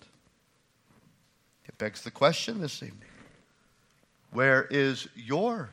It 1.65 1.79
begs 1.79 2.03
the 2.03 2.11
question 2.11 2.61
this 2.61 2.83
evening 2.83 3.09
where 4.33 4.67
is 4.69 5.09
your 5.15 5.71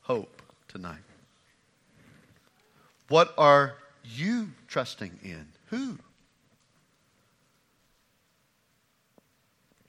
hope 0.00 0.42
tonight? 0.66 0.98
What 3.06 3.32
are 3.38 3.74
you 4.14 4.50
trusting 4.68 5.18
in? 5.22 5.46
Who? 5.66 5.98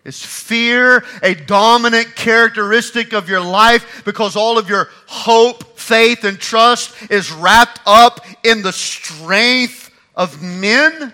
Is 0.04 0.24
fear 0.24 1.04
a 1.22 1.36
dominant 1.36 2.16
characteristic 2.16 3.14
of 3.14 3.30
your 3.30 3.42
life 3.42 4.02
because 4.04 4.36
all 4.36 4.58
of 4.58 4.68
your 4.68 4.90
hope, 5.06 5.78
faith, 5.78 6.24
and 6.24 6.40
trust 6.40 7.12
is 7.12 7.32
wrapped 7.32 7.80
up 7.86 8.26
in 8.44 8.64
the 8.64 8.74
strength 8.74 9.92
of 10.16 10.42
men? 10.42 11.14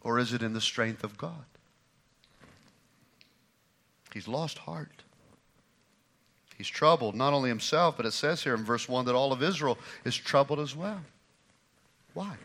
Or 0.00 0.18
is 0.18 0.32
it 0.32 0.42
in 0.42 0.54
the 0.54 0.60
strength 0.62 1.04
of 1.04 1.18
God? 1.18 1.44
He's 4.14 4.28
lost 4.28 4.58
heart. 4.58 4.93
He's 6.56 6.68
troubled, 6.68 7.14
not 7.14 7.32
only 7.32 7.48
himself, 7.48 7.96
but 7.96 8.06
it 8.06 8.12
says 8.12 8.42
here 8.42 8.54
in 8.54 8.64
verse 8.64 8.88
1 8.88 9.06
that 9.06 9.14
all 9.14 9.32
of 9.32 9.42
Israel 9.42 9.78
is 10.04 10.16
troubled 10.16 10.60
as 10.60 10.76
well. 10.76 11.00
Why? 12.14 12.36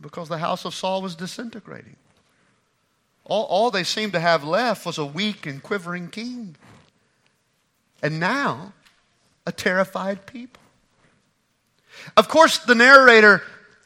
Because 0.00 0.28
the 0.28 0.38
house 0.38 0.64
of 0.64 0.74
Saul 0.74 1.00
was 1.00 1.16
disintegrating. 1.16 1.96
All, 3.24 3.44
all 3.44 3.70
they 3.70 3.84
seemed 3.84 4.12
to 4.12 4.20
have 4.20 4.44
left 4.44 4.86
was 4.86 4.98
a 4.98 5.04
weak 5.04 5.46
and 5.46 5.62
quivering 5.62 6.08
king. 6.08 6.56
And 8.02 8.20
now, 8.20 8.72
a 9.46 9.52
terrified 9.52 10.26
people. 10.26 10.62
Of 12.16 12.28
course, 12.28 12.58
the 12.58 12.74
narrator 12.74 13.42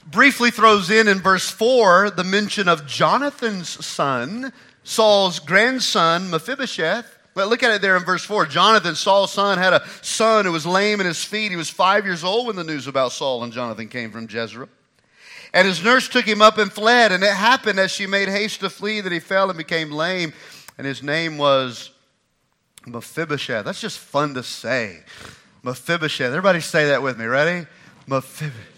briefly 0.07 0.51
throws 0.51 0.91
in 0.91 1.09
in 1.09 1.21
verse 1.21 1.49
4 1.49 2.11
the 2.11 2.25
mention 2.25 2.69
of 2.69 2.87
Jonathan's 2.87 3.85
son, 3.85 4.53
Saul's 4.85 5.39
grandson, 5.39 6.31
Mephibosheth. 6.31 7.12
But 7.35 7.49
look 7.49 7.63
at 7.63 7.71
it 7.71 7.81
there 7.81 7.97
in 7.97 8.05
verse 8.05 8.25
4. 8.25 8.47
Jonathan, 8.47 8.95
Saul's 8.95 9.33
son, 9.33 9.59
had 9.59 9.73
a 9.73 9.87
son 10.03 10.45
who 10.45 10.53
was 10.53 10.67
lame 10.67 11.01
in 11.01 11.07
his 11.07 11.25
feet. 11.25 11.51
He 11.51 11.57
was 11.57 11.71
five 11.71 12.05
years 12.05 12.25
old 12.25 12.47
when 12.47 12.57
the 12.57 12.65
news 12.65 12.87
about 12.87 13.13
Saul 13.13 13.43
and 13.43 13.53
Jonathan 13.53 13.89
came 13.89 14.11
from 14.11 14.29
Jezreel. 14.29 14.69
And 15.55 15.67
his 15.67 15.83
nurse 15.83 16.09
took 16.09 16.25
him 16.25 16.43
up 16.43 16.59
and 16.59 16.71
fled. 16.71 17.13
And 17.13 17.23
it 17.23 17.33
happened 17.33 17.79
as 17.79 17.91
she 17.91 18.07
made 18.07 18.29
haste 18.29 18.61
to 18.61 18.71
flee 18.71 19.01
that 19.01 19.13
he 19.13 19.21
fell 19.21 19.49
and 19.49 19.57
became 19.57 19.91
lame. 19.91 20.33
And 20.77 20.87
his 20.87 21.03
name 21.03 21.39
was 21.39 21.91
Mephibosheth. 22.87 23.65
That's 23.65 23.81
just 23.81 23.99
fun 23.99 24.35
to 24.35 24.43
say. 24.43 25.01
Mephibosheth. 25.63 26.29
Everybody 26.29 26.61
say 26.61 26.87
that 26.89 27.03
with 27.03 27.19
me. 27.19 27.25
Ready? 27.27 27.67
Mephibosheth. 28.07 28.69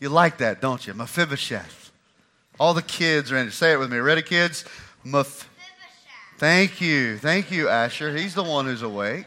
You 0.00 0.08
like 0.08 0.38
that, 0.38 0.60
don't 0.60 0.84
you? 0.86 0.94
Mephibosheth. 0.94 1.92
All 2.58 2.74
the 2.74 2.82
kids 2.82 3.30
are 3.30 3.36
in 3.36 3.48
it. 3.48 3.52
Say 3.52 3.72
it 3.72 3.78
with 3.78 3.90
me. 3.90 3.98
Ready, 3.98 4.22
kids? 4.22 4.64
Mephibosheth. 5.04 5.49
Thank 6.40 6.80
you. 6.80 7.18
Thank 7.18 7.50
you, 7.50 7.68
Asher. 7.68 8.16
He's 8.16 8.34
the 8.34 8.42
one 8.42 8.64
who's 8.64 8.80
awake. 8.80 9.26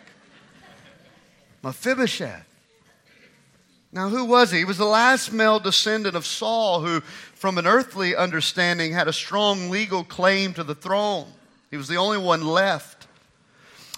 Mephibosheth. 1.62 2.48
Now, 3.91 4.10
who 4.10 4.25
was 4.25 4.50
he? 4.50 4.58
He 4.58 4.65
was 4.65 4.79
the 4.79 4.86
last 4.86 5.32
male 5.32 5.60
descendant 5.60 6.15
of 6.15 6.25
Saul 6.25 6.82
who, 6.82 7.01
from 7.01 7.60
an 7.60 7.67
earthly 7.67 8.15
understanding, 8.15 8.93
had 8.93 9.08
a 9.08 9.13
strong 9.13 9.70
legal 9.70 10.03
claim 10.03 10.55
to 10.55 10.63
the 10.63 10.74
throne. 10.74 11.27
He 11.70 11.77
was 11.77 11.88
the 11.88 11.98
only 11.98 12.17
one 12.17 12.48
left. 12.48 12.92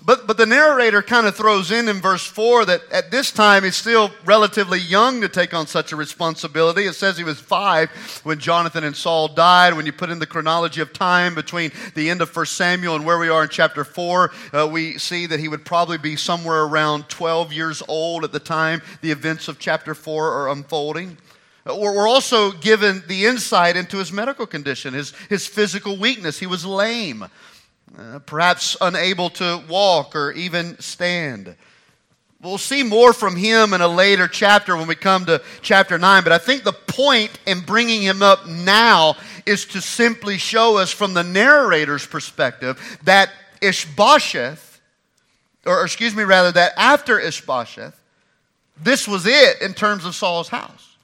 But, 0.03 0.27
but 0.27 0.37
the 0.37 0.45
narrator 0.45 1.01
kind 1.01 1.25
of 1.25 1.35
throws 1.35 1.71
in 1.71 1.87
in 1.87 1.99
verse 1.99 2.25
4 2.25 2.65
that 2.65 2.81
at 2.91 3.09
this 3.09 3.31
time 3.31 3.63
he's 3.63 3.75
still 3.75 4.11
relatively 4.23 4.79
young 4.79 5.21
to 5.21 5.29
take 5.29 5.53
on 5.53 5.65
such 5.65 5.91
a 5.91 5.95
responsibility. 5.95 6.83
It 6.83 6.93
says 6.93 7.17
he 7.17 7.23
was 7.23 7.39
five 7.39 7.89
when 8.23 8.37
Jonathan 8.37 8.83
and 8.83 8.95
Saul 8.95 9.29
died. 9.29 9.73
When 9.73 9.87
you 9.87 9.93
put 9.93 10.11
in 10.11 10.19
the 10.19 10.27
chronology 10.27 10.81
of 10.81 10.93
time 10.93 11.33
between 11.33 11.71
the 11.95 12.09
end 12.09 12.21
of 12.21 12.35
1 12.35 12.45
Samuel 12.45 12.95
and 12.95 13.05
where 13.05 13.17
we 13.17 13.29
are 13.29 13.43
in 13.43 13.49
chapter 13.49 13.83
4, 13.83 14.31
uh, 14.53 14.69
we 14.71 14.99
see 14.99 15.25
that 15.25 15.39
he 15.39 15.47
would 15.47 15.65
probably 15.65 15.97
be 15.97 16.15
somewhere 16.15 16.63
around 16.63 17.09
12 17.09 17.51
years 17.51 17.81
old 17.87 18.23
at 18.23 18.31
the 18.31 18.39
time 18.39 18.81
the 19.01 19.11
events 19.11 19.47
of 19.47 19.57
chapter 19.57 19.95
4 19.95 20.31
are 20.31 20.49
unfolding. 20.49 21.17
Uh, 21.67 21.75
we're 21.75 22.07
also 22.07 22.51
given 22.51 23.01
the 23.07 23.25
insight 23.25 23.75
into 23.75 23.97
his 23.97 24.11
medical 24.11 24.45
condition, 24.45 24.93
his, 24.93 25.15
his 25.29 25.47
physical 25.47 25.97
weakness. 25.97 26.37
He 26.37 26.45
was 26.45 26.63
lame 26.63 27.25
uh, 27.97 28.19
perhaps 28.19 28.75
unable 28.81 29.29
to 29.31 29.63
walk 29.69 30.15
or 30.15 30.31
even 30.31 30.79
stand. 30.79 31.55
We'll 32.41 32.57
see 32.57 32.83
more 32.83 33.13
from 33.13 33.35
him 33.35 33.73
in 33.73 33.81
a 33.81 33.87
later 33.87 34.27
chapter 34.27 34.75
when 34.75 34.87
we 34.87 34.95
come 34.95 35.25
to 35.25 35.41
chapter 35.61 35.97
9, 35.97 36.23
but 36.23 36.31
I 36.31 36.37
think 36.37 36.63
the 36.63 36.73
point 36.73 37.31
in 37.47 37.61
bringing 37.61 38.01
him 38.01 38.21
up 38.21 38.47
now 38.47 39.15
is 39.45 39.65
to 39.67 39.81
simply 39.81 40.37
show 40.37 40.77
us 40.77 40.91
from 40.91 41.13
the 41.13 41.23
narrator's 41.23 42.05
perspective 42.05 42.99
that 43.03 43.31
Ishbosheth, 43.61 44.79
or 45.65 45.83
excuse 45.83 46.15
me, 46.15 46.23
rather, 46.23 46.51
that 46.51 46.73
after 46.77 47.19
Ishbosheth, 47.19 47.99
this 48.77 49.07
was 49.07 49.25
it 49.25 49.61
in 49.61 49.73
terms 49.73 50.05
of 50.05 50.13
Saul's 50.13 50.49
house. 50.49 50.95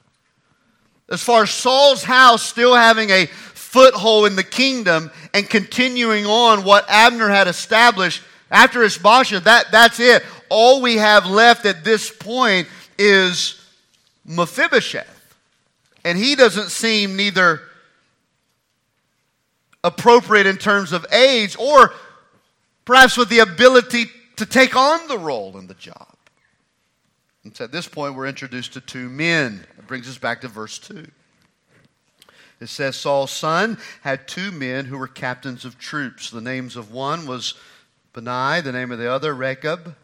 As 1.09 1.23
far 1.23 1.43
as 1.43 1.49
Saul's 1.51 2.03
house 2.03 2.43
still 2.43 2.75
having 2.75 3.09
a 3.09 3.27
foothold 3.71 4.27
in 4.27 4.35
the 4.35 4.43
kingdom 4.43 5.09
and 5.33 5.49
continuing 5.49 6.25
on 6.25 6.65
what 6.65 6.83
Abner 6.89 7.29
had 7.29 7.47
established 7.47 8.21
after 8.49 8.83
Ishbosheth, 8.83 9.45
that, 9.45 9.71
that's 9.71 9.97
it. 10.01 10.25
All 10.49 10.81
we 10.81 10.97
have 10.97 11.25
left 11.25 11.65
at 11.65 11.85
this 11.85 12.11
point 12.11 12.67
is 12.99 13.65
Mephibosheth. 14.25 15.35
And 16.03 16.17
he 16.17 16.35
doesn't 16.35 16.69
seem 16.69 17.15
neither 17.15 17.61
appropriate 19.85 20.47
in 20.47 20.57
terms 20.57 20.91
of 20.91 21.05
age 21.13 21.55
or 21.57 21.93
perhaps 22.83 23.15
with 23.15 23.29
the 23.29 23.39
ability 23.39 24.07
to 24.35 24.45
take 24.45 24.75
on 24.75 25.07
the 25.07 25.17
role 25.17 25.57
in 25.57 25.67
the 25.67 25.75
job. 25.75 26.13
And 27.45 27.55
so 27.55 27.63
at 27.63 27.71
this 27.71 27.87
point, 27.87 28.15
we're 28.15 28.27
introduced 28.27 28.73
to 28.73 28.81
two 28.81 29.07
men. 29.07 29.65
It 29.77 29.87
brings 29.87 30.09
us 30.09 30.17
back 30.17 30.41
to 30.41 30.49
verse 30.49 30.77
2. 30.77 31.07
It 32.61 32.69
says 32.69 32.95
Saul's 32.95 33.31
son 33.31 33.79
had 34.01 34.27
two 34.27 34.51
men 34.51 34.85
who 34.85 34.97
were 34.97 35.07
captains 35.07 35.65
of 35.65 35.79
troops. 35.79 36.29
The 36.29 36.41
names 36.41 36.75
of 36.75 36.91
one 36.91 37.25
was 37.25 37.55
Baanah, 38.13 38.63
the 38.63 38.71
name 38.71 38.91
of 38.91 38.99
the 38.99 39.11
other, 39.11 39.33
Rechab. 39.33 39.95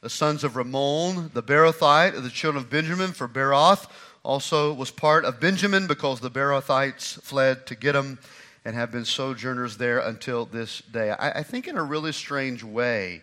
The 0.00 0.10
sons 0.10 0.42
of 0.42 0.56
Rimmon, 0.56 1.30
the 1.32 1.44
Beerothite 1.44 2.16
of 2.16 2.24
the 2.24 2.28
children 2.28 2.64
of 2.64 2.68
Benjamin, 2.68 3.12
for 3.12 3.28
Beeroth 3.28 3.88
also 4.24 4.72
was 4.72 4.90
part 4.90 5.24
of 5.24 5.38
Benjamin 5.38 5.86
because 5.86 6.18
the 6.18 6.30
Beerothites 6.30 7.22
fled 7.22 7.66
to 7.66 7.76
Gittim 7.76 8.18
and 8.64 8.74
have 8.74 8.90
been 8.90 9.04
sojourners 9.04 9.76
there 9.76 10.00
until 10.00 10.44
this 10.44 10.80
day. 10.80 11.10
I, 11.12 11.38
I 11.38 11.42
think, 11.44 11.68
in 11.68 11.78
a 11.78 11.84
really 11.84 12.12
strange 12.12 12.64
way, 12.64 13.22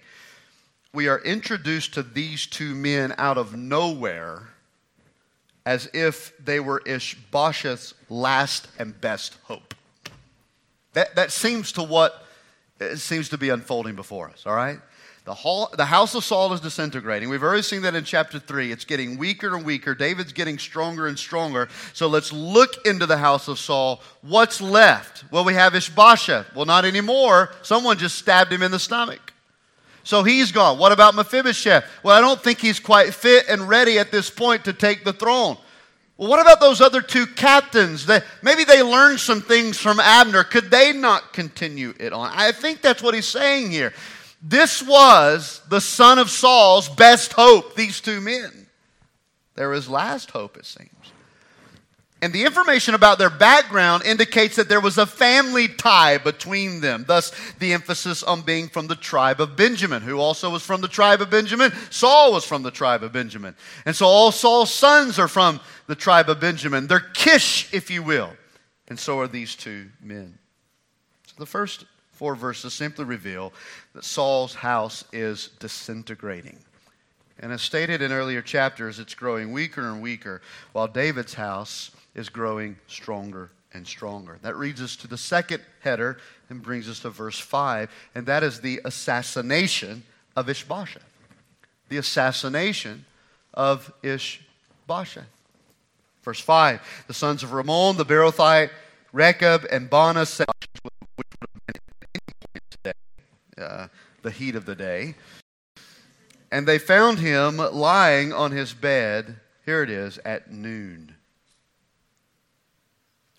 we 0.93 1.09
are 1.09 1.19
introduced 1.19 1.93
to 1.95 2.03
these 2.03 2.47
two 2.47 2.75
men 2.75 3.13
out 3.17 3.37
of 3.37 3.57
nowhere 3.57 4.47
as 5.69 5.87
if 5.93 6.33
they 6.43 6.59
were 6.59 6.81
Ishbosheth's 6.83 7.93
last 8.09 8.67
and 8.79 8.99
best 8.99 9.37
hope. 9.43 9.75
That, 10.93 11.15
that 11.15 11.31
seems 11.31 11.73
to 11.73 11.83
what 11.83 12.25
seems 12.95 13.29
to 13.29 13.37
be 13.37 13.49
unfolding 13.49 13.95
before 13.95 14.31
us, 14.31 14.47
all 14.47 14.55
right? 14.55 14.79
The, 15.25 15.35
hall, 15.35 15.69
the 15.77 15.85
house 15.85 16.15
of 16.15 16.23
Saul 16.23 16.53
is 16.53 16.59
disintegrating. 16.59 17.29
We've 17.29 17.43
already 17.43 17.61
seen 17.61 17.83
that 17.83 17.93
in 17.93 18.03
chapter 18.03 18.39
3. 18.39 18.71
It's 18.71 18.83
getting 18.83 19.19
weaker 19.19 19.55
and 19.55 19.63
weaker. 19.63 19.93
David's 19.93 20.33
getting 20.33 20.57
stronger 20.57 21.05
and 21.05 21.19
stronger. 21.19 21.69
So 21.93 22.07
let's 22.07 22.33
look 22.33 22.83
into 22.87 23.05
the 23.05 23.17
house 23.17 23.47
of 23.47 23.59
Saul. 23.59 24.01
What's 24.21 24.61
left? 24.61 25.23
Well, 25.29 25.45
we 25.45 25.53
have 25.53 25.75
Ishbosheth. 25.75 26.55
Well, 26.55 26.65
not 26.65 26.83
anymore. 26.83 27.51
Someone 27.61 27.99
just 27.99 28.17
stabbed 28.17 28.51
him 28.51 28.63
in 28.63 28.71
the 28.71 28.79
stomach. 28.79 29.33
So 30.03 30.23
he's 30.23 30.51
gone. 30.51 30.77
What 30.77 30.91
about 30.91 31.15
Mephibosheth? 31.15 31.85
Well, 32.03 32.17
I 32.17 32.21
don't 32.21 32.41
think 32.41 32.59
he's 32.59 32.79
quite 32.79 33.13
fit 33.13 33.45
and 33.49 33.67
ready 33.67 33.99
at 33.99 34.11
this 34.11 34.29
point 34.29 34.65
to 34.65 34.73
take 34.73 35.03
the 35.03 35.13
throne. 35.13 35.57
Well, 36.17 36.29
what 36.29 36.41
about 36.41 36.59
those 36.59 36.81
other 36.81 37.01
two 37.01 37.25
captains? 37.25 38.07
That 38.07 38.25
maybe 38.41 38.63
they 38.63 38.83
learned 38.83 39.19
some 39.19 39.41
things 39.41 39.77
from 39.77 39.99
Abner. 39.99 40.43
Could 40.43 40.69
they 40.69 40.91
not 40.91 41.31
continue 41.31 41.93
it 41.99 42.11
on? 42.11 42.31
I 42.33 42.51
think 42.51 42.81
that's 42.81 43.01
what 43.01 43.13
he's 43.13 43.27
saying 43.27 43.71
here. 43.71 43.93
This 44.41 44.81
was 44.81 45.61
the 45.69 45.81
son 45.81 46.19
of 46.19 46.29
Saul's 46.29 46.89
best 46.89 47.33
hope, 47.33 47.75
these 47.75 48.01
two 48.01 48.21
men. 48.21 48.67
They're 49.55 49.73
his 49.73 49.89
last 49.89 50.31
hope, 50.31 50.57
it 50.57 50.65
seems. 50.65 50.89
And 52.21 52.33
the 52.33 52.43
information 52.43 52.95
about 52.95 53.17
their 53.17 53.29
background 53.29 54.03
indicates 54.03 54.57
that 54.57 54.67
there 54.67 54.81
was 54.81 54.97
a 54.97 55.05
family 55.05 55.69
tie 55.69 56.17
between 56.17 56.81
them. 56.81 57.05
Thus, 57.07 57.31
the 57.59 57.71
emphasis 57.71 58.23
on 58.23 58.41
being 58.41 58.67
from 58.67 58.87
the 58.87 58.95
tribe 58.95 59.39
of 59.39 59.55
Benjamin. 59.55 60.01
Who 60.01 60.19
also 60.19 60.49
was 60.49 60.63
from 60.63 60.81
the 60.81 60.89
tribe 60.89 61.21
of 61.21 61.29
Benjamin? 61.29 61.71
Saul 61.89 62.33
was 62.33 62.43
from 62.43 62.61
the 62.61 62.71
tribe 62.71 63.03
of 63.03 63.13
Benjamin. 63.13 63.55
And 63.85 63.95
so 63.95 64.05
all 64.05 64.33
Saul's 64.33 64.73
sons 64.73 65.17
are 65.17 65.29
from 65.29 65.61
the 65.87 65.95
tribe 65.95 66.29
of 66.29 66.41
Benjamin. 66.41 66.87
They're 66.87 66.99
Kish, 66.99 67.73
if 67.73 67.89
you 67.89 68.03
will. 68.03 68.31
And 68.89 68.99
so 68.99 69.19
are 69.19 69.27
these 69.27 69.55
two 69.55 69.87
men. 70.01 70.37
So 71.25 71.35
the 71.37 71.45
first 71.45 71.85
four 72.11 72.35
verses 72.35 72.73
simply 72.73 73.05
reveal 73.05 73.53
that 73.93 74.03
Saul's 74.03 74.55
house 74.55 75.05
is 75.13 75.51
disintegrating. 75.59 76.57
And 77.39 77.53
as 77.53 77.61
stated 77.61 78.01
in 78.01 78.11
earlier 78.11 78.41
chapters, 78.41 78.99
it's 78.99 79.15
growing 79.15 79.53
weaker 79.53 79.89
and 79.89 80.01
weaker, 80.01 80.41
while 80.73 80.89
David's 80.89 81.35
house 81.35 81.91
is 82.15 82.29
growing 82.29 82.77
stronger 82.87 83.51
and 83.73 83.85
stronger. 83.85 84.39
That 84.41 84.57
leads 84.57 84.81
us 84.81 84.95
to 84.97 85.07
the 85.07 85.17
second 85.17 85.61
header 85.81 86.17
and 86.49 86.61
brings 86.61 86.89
us 86.89 86.99
to 87.01 87.09
verse 87.09 87.39
5, 87.39 87.89
and 88.15 88.25
that 88.25 88.43
is 88.43 88.61
the 88.61 88.81
assassination 88.85 90.03
of 90.35 90.49
Ishbosheth. 90.49 91.03
The 91.89 91.97
assassination 91.97 93.05
of 93.53 93.91
Ishbosheth. 94.03 95.25
Verse 96.23 96.39
5 96.39 97.05
The 97.07 97.13
sons 97.13 97.43
of 97.43 97.53
Rimmon, 97.53 97.97
the 97.97 98.05
Beerothite, 98.05 98.69
Rechab, 99.13 99.65
and 99.71 99.89
Baanah, 99.89 100.45
which 101.15 101.27
would 101.41 101.49
have 101.53 101.67
been 101.67 101.81
any 102.15 102.33
point 102.47 102.63
today, 102.69 102.93
uh, 103.57 103.87
the 104.21 104.31
heat 104.31 104.55
of 104.55 104.65
the 104.65 104.75
day. 104.75 105.15
And 106.51 106.67
they 106.67 106.79
found 106.79 107.19
him 107.19 107.57
lying 107.57 108.33
on 108.33 108.51
his 108.51 108.73
bed, 108.73 109.37
here 109.65 109.83
it 109.83 109.89
is, 109.89 110.17
at 110.19 110.51
noon. 110.51 111.15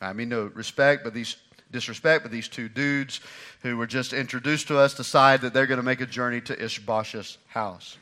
I 0.01 0.13
mean, 0.13 0.29
no 0.29 0.51
respect, 0.55 1.05
but 1.05 1.15
these 1.15 1.37
disrespect, 1.71 2.25
but 2.25 2.33
these 2.33 2.49
two 2.49 2.69
dudes 2.69 3.21
who 3.63 3.77
were 3.77 3.87
just 3.87 4.13
introduced 4.13 4.69
to 4.69 4.79
us 4.79 4.95
decide 4.95 5.43
that 5.43 5.55
they're 5.55 5.67
going 5.67 5.79
to 5.79 5.85
make 5.85 6.01
a 6.01 6.07
journey 6.07 6.41
to 6.43 6.63
Ishbosheth's 6.63 7.39
house. 7.49 7.97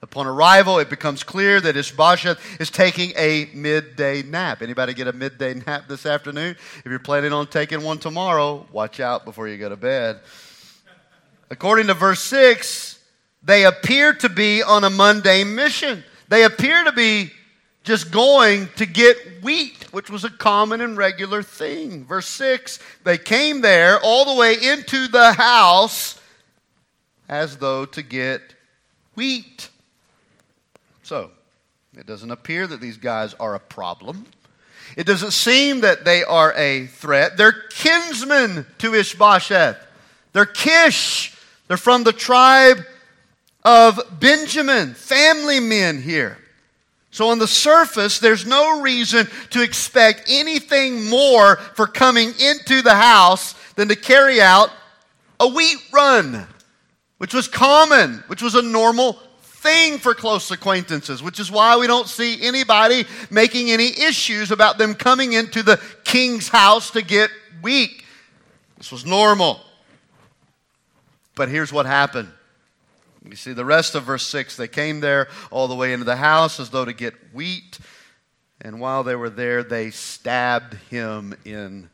Upon 0.00 0.26
arrival, 0.26 0.78
it 0.78 0.90
becomes 0.90 1.24
clear 1.24 1.60
that 1.60 1.76
Ishbosheth 1.76 2.60
is 2.60 2.70
taking 2.70 3.12
a 3.16 3.48
midday 3.52 4.22
nap. 4.22 4.62
Anybody 4.62 4.94
get 4.94 5.08
a 5.08 5.12
midday 5.12 5.54
nap 5.66 5.88
this 5.88 6.06
afternoon? 6.06 6.56
If 6.78 6.86
you're 6.86 7.00
planning 7.00 7.32
on 7.32 7.48
taking 7.48 7.82
one 7.82 7.98
tomorrow, 7.98 8.66
watch 8.70 9.00
out 9.00 9.24
before 9.24 9.48
you 9.48 9.58
go 9.58 9.68
to 9.68 9.76
bed. 9.76 10.20
According 11.50 11.88
to 11.88 11.94
verse 11.94 12.22
6, 12.22 12.98
they 13.42 13.64
appear 13.64 14.12
to 14.14 14.28
be 14.28 14.62
on 14.62 14.84
a 14.84 14.90
mundane 14.90 15.54
mission. 15.54 16.04
They 16.28 16.44
appear 16.44 16.84
to 16.84 16.92
be 16.92 17.32
just 17.88 18.12
going 18.12 18.68
to 18.76 18.84
get 18.84 19.42
wheat, 19.42 19.92
which 19.92 20.10
was 20.10 20.22
a 20.22 20.30
common 20.30 20.82
and 20.82 20.96
regular 20.96 21.42
thing. 21.42 22.04
Verse 22.04 22.28
6 22.28 22.78
they 23.02 23.16
came 23.18 23.62
there 23.62 23.98
all 24.00 24.26
the 24.26 24.38
way 24.38 24.54
into 24.54 25.08
the 25.08 25.32
house 25.32 26.20
as 27.28 27.56
though 27.56 27.86
to 27.86 28.02
get 28.02 28.42
wheat. 29.16 29.70
So, 31.02 31.30
it 31.96 32.06
doesn't 32.06 32.30
appear 32.30 32.66
that 32.66 32.82
these 32.82 32.98
guys 32.98 33.32
are 33.40 33.54
a 33.54 33.60
problem. 33.60 34.26
It 34.94 35.04
doesn't 35.04 35.32
seem 35.32 35.80
that 35.80 36.04
they 36.04 36.22
are 36.22 36.52
a 36.54 36.86
threat. 36.86 37.38
They're 37.38 37.64
kinsmen 37.70 38.66
to 38.78 38.94
Ishbosheth. 38.94 39.78
They're 40.34 40.44
Kish. 40.44 41.34
They're 41.66 41.78
from 41.78 42.04
the 42.04 42.12
tribe 42.12 42.84
of 43.64 44.00
Benjamin, 44.20 44.94
family 44.94 45.60
men 45.60 46.02
here. 46.02 46.38
So, 47.18 47.30
on 47.30 47.40
the 47.40 47.48
surface, 47.48 48.20
there's 48.20 48.46
no 48.46 48.80
reason 48.80 49.26
to 49.50 49.60
expect 49.60 50.30
anything 50.30 51.08
more 51.08 51.56
for 51.56 51.88
coming 51.88 52.28
into 52.38 52.80
the 52.80 52.94
house 52.94 53.56
than 53.74 53.88
to 53.88 53.96
carry 53.96 54.40
out 54.40 54.70
a 55.40 55.48
wheat 55.48 55.78
run, 55.92 56.46
which 57.16 57.34
was 57.34 57.48
common, 57.48 58.22
which 58.28 58.40
was 58.40 58.54
a 58.54 58.62
normal 58.62 59.14
thing 59.42 59.98
for 59.98 60.14
close 60.14 60.52
acquaintances, 60.52 61.20
which 61.20 61.40
is 61.40 61.50
why 61.50 61.76
we 61.76 61.88
don't 61.88 62.06
see 62.06 62.40
anybody 62.40 63.04
making 63.30 63.72
any 63.72 63.88
issues 63.88 64.52
about 64.52 64.78
them 64.78 64.94
coming 64.94 65.32
into 65.32 65.64
the 65.64 65.80
king's 66.04 66.46
house 66.46 66.92
to 66.92 67.02
get 67.02 67.30
wheat. 67.62 68.04
This 68.76 68.92
was 68.92 69.04
normal. 69.04 69.58
But 71.34 71.48
here's 71.48 71.72
what 71.72 71.84
happened. 71.84 72.28
You 73.28 73.36
see 73.36 73.52
the 73.52 73.64
rest 73.64 73.94
of 73.94 74.04
verse 74.04 74.26
6. 74.26 74.56
They 74.56 74.68
came 74.68 75.00
there 75.00 75.28
all 75.50 75.68
the 75.68 75.74
way 75.74 75.92
into 75.92 76.04
the 76.04 76.16
house 76.16 76.58
as 76.58 76.70
though 76.70 76.84
to 76.84 76.92
get 76.92 77.14
wheat. 77.34 77.78
And 78.60 78.80
while 78.80 79.04
they 79.04 79.14
were 79.14 79.30
there, 79.30 79.62
they 79.62 79.90
stabbed 79.90 80.74
him 80.90 81.34
in 81.44 81.90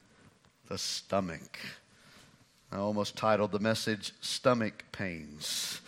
the 0.68 0.78
stomach. 0.78 1.58
I 2.72 2.78
almost 2.78 3.16
titled 3.16 3.52
the 3.52 3.58
message 3.58 4.12
Stomach 4.20 4.84
Pains. 4.92 5.80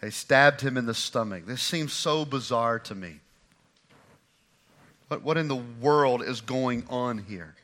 They 0.00 0.10
stabbed 0.10 0.60
him 0.60 0.76
in 0.76 0.86
the 0.86 0.94
stomach. 0.94 1.46
This 1.46 1.62
seems 1.62 1.92
so 1.92 2.24
bizarre 2.24 2.78
to 2.80 2.94
me. 2.94 3.20
But 5.08 5.22
what 5.22 5.36
in 5.36 5.48
the 5.48 5.62
world 5.80 6.22
is 6.22 6.40
going 6.40 6.84
on 6.88 7.18
here? 7.18 7.54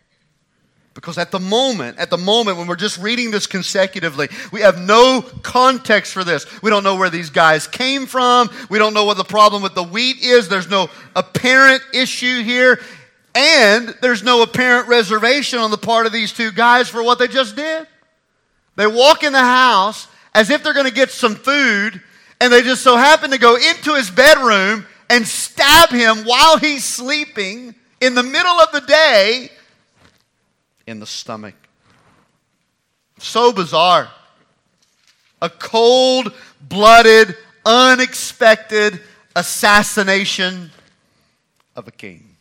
Because 0.94 1.16
at 1.16 1.30
the 1.30 1.38
moment, 1.38 1.98
at 1.98 2.10
the 2.10 2.18
moment 2.18 2.58
when 2.58 2.66
we're 2.66 2.74
just 2.74 2.98
reading 2.98 3.30
this 3.30 3.46
consecutively, 3.46 4.28
we 4.50 4.62
have 4.62 4.78
no 4.80 5.22
context 5.42 6.12
for 6.12 6.24
this. 6.24 6.44
We 6.60 6.70
don't 6.70 6.82
know 6.82 6.96
where 6.96 7.10
these 7.10 7.30
guys 7.30 7.68
came 7.68 8.06
from. 8.06 8.50
We 8.68 8.78
don't 8.78 8.94
know 8.94 9.04
what 9.04 9.16
the 9.16 9.24
problem 9.24 9.62
with 9.62 9.74
the 9.74 9.84
wheat 9.84 10.20
is. 10.22 10.48
There's 10.48 10.68
no 10.68 10.90
apparent 11.14 11.82
issue 11.94 12.42
here. 12.42 12.80
And 13.34 13.94
there's 14.02 14.24
no 14.24 14.42
apparent 14.42 14.88
reservation 14.88 15.60
on 15.60 15.70
the 15.70 15.78
part 15.78 16.06
of 16.06 16.12
these 16.12 16.32
two 16.32 16.50
guys 16.50 16.88
for 16.88 17.02
what 17.02 17.20
they 17.20 17.28
just 17.28 17.54
did. 17.54 17.86
They 18.74 18.86
walk 18.86 19.22
in 19.22 19.32
the 19.32 19.38
house 19.38 20.08
as 20.34 20.50
if 20.50 20.62
they're 20.62 20.74
going 20.74 20.86
to 20.86 20.92
get 20.92 21.10
some 21.10 21.34
food, 21.34 22.00
and 22.40 22.52
they 22.52 22.62
just 22.62 22.82
so 22.82 22.96
happen 22.96 23.30
to 23.30 23.38
go 23.38 23.56
into 23.56 23.94
his 23.94 24.10
bedroom 24.10 24.86
and 25.10 25.26
stab 25.26 25.90
him 25.90 26.18
while 26.24 26.58
he's 26.58 26.84
sleeping 26.84 27.74
in 28.00 28.14
the 28.14 28.22
middle 28.22 28.60
of 28.60 28.72
the 28.72 28.80
day 28.80 29.50
in 30.88 31.00
the 31.00 31.06
stomach. 31.06 31.54
So 33.18 33.52
bizarre. 33.52 34.10
A 35.40 35.50
cold 35.50 36.32
blooded, 36.60 37.36
unexpected 37.64 39.00
assassination 39.36 40.70
of 41.76 41.86
a 41.86 41.92
king. 41.92 42.36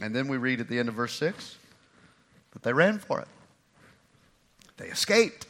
And 0.00 0.14
then 0.14 0.26
we 0.28 0.38
read 0.38 0.60
at 0.60 0.68
the 0.68 0.78
end 0.78 0.88
of 0.88 0.94
verse 0.94 1.12
6 1.14 1.56
that 2.52 2.62
they 2.62 2.72
ran 2.72 2.98
for 2.98 3.20
it, 3.20 3.28
they 4.76 4.86
escaped. 4.86 5.46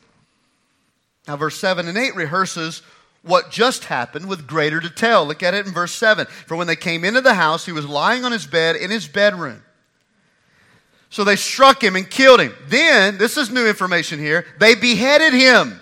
Now, 1.26 1.36
verse 1.36 1.58
7 1.58 1.86
and 1.86 1.96
8 1.96 2.14
rehearses 2.16 2.82
what 3.22 3.50
just 3.50 3.84
happened 3.84 4.28
with 4.28 4.46
greater 4.46 4.80
detail. 4.80 5.26
Look 5.26 5.42
at 5.42 5.54
it 5.54 5.66
in 5.66 5.72
verse 5.72 5.92
7. 5.92 6.26
For 6.46 6.56
when 6.56 6.66
they 6.66 6.76
came 6.76 7.04
into 7.04 7.20
the 7.20 7.34
house, 7.34 7.66
he 7.66 7.72
was 7.72 7.86
lying 7.86 8.24
on 8.24 8.32
his 8.32 8.46
bed 8.46 8.76
in 8.76 8.90
his 8.90 9.06
bedroom. 9.06 9.62
So 11.10 11.24
they 11.24 11.36
struck 11.36 11.82
him 11.82 11.96
and 11.96 12.08
killed 12.08 12.40
him. 12.40 12.54
Then, 12.66 13.18
this 13.18 13.36
is 13.36 13.50
new 13.50 13.66
information 13.66 14.18
here, 14.18 14.44
they 14.58 14.74
beheaded 14.74 15.32
him, 15.32 15.80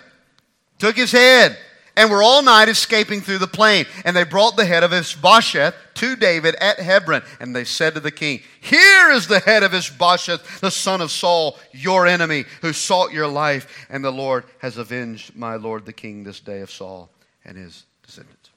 took 0.79 0.95
his 0.95 1.11
head, 1.11 1.57
and 1.97 2.11
were 2.11 2.21
all 2.21 2.43
night 2.43 2.69
escaping 2.69 3.21
through 3.21 3.39
the 3.39 3.47
plain. 3.47 3.85
And 4.05 4.15
they 4.15 4.23
brought 4.23 4.55
the 4.55 4.65
head 4.65 4.83
of 4.83 4.93
Ishbosheth 4.93 5.73
to 5.95 6.15
David 6.15 6.55
at 6.55 6.79
Hebron. 6.79 7.23
And 7.39 7.55
they 7.55 7.63
said 7.63 7.95
to 7.95 7.99
the 7.99 8.11
king, 8.11 8.41
Here 8.61 9.11
is 9.11 9.27
the 9.27 9.39
head 9.39 9.63
of 9.63 9.73
Ishbosheth, 9.73 10.61
the 10.61 10.69
son 10.69 11.01
of 11.01 11.09
Saul, 11.09 11.57
your 11.71 12.05
enemy, 12.05 12.45
who 12.61 12.71
sought 12.71 13.11
your 13.11 13.27
life. 13.27 13.87
And 13.89 14.05
the 14.05 14.11
Lord 14.11 14.43
has 14.59 14.77
avenged 14.77 15.35
my 15.35 15.55
lord 15.55 15.85
the 15.85 15.93
king 15.93 16.23
this 16.23 16.39
day 16.39 16.61
of 16.61 16.69
Saul 16.69 17.09
and 17.43 17.57
his 17.57 17.83
descendants. 18.03 18.51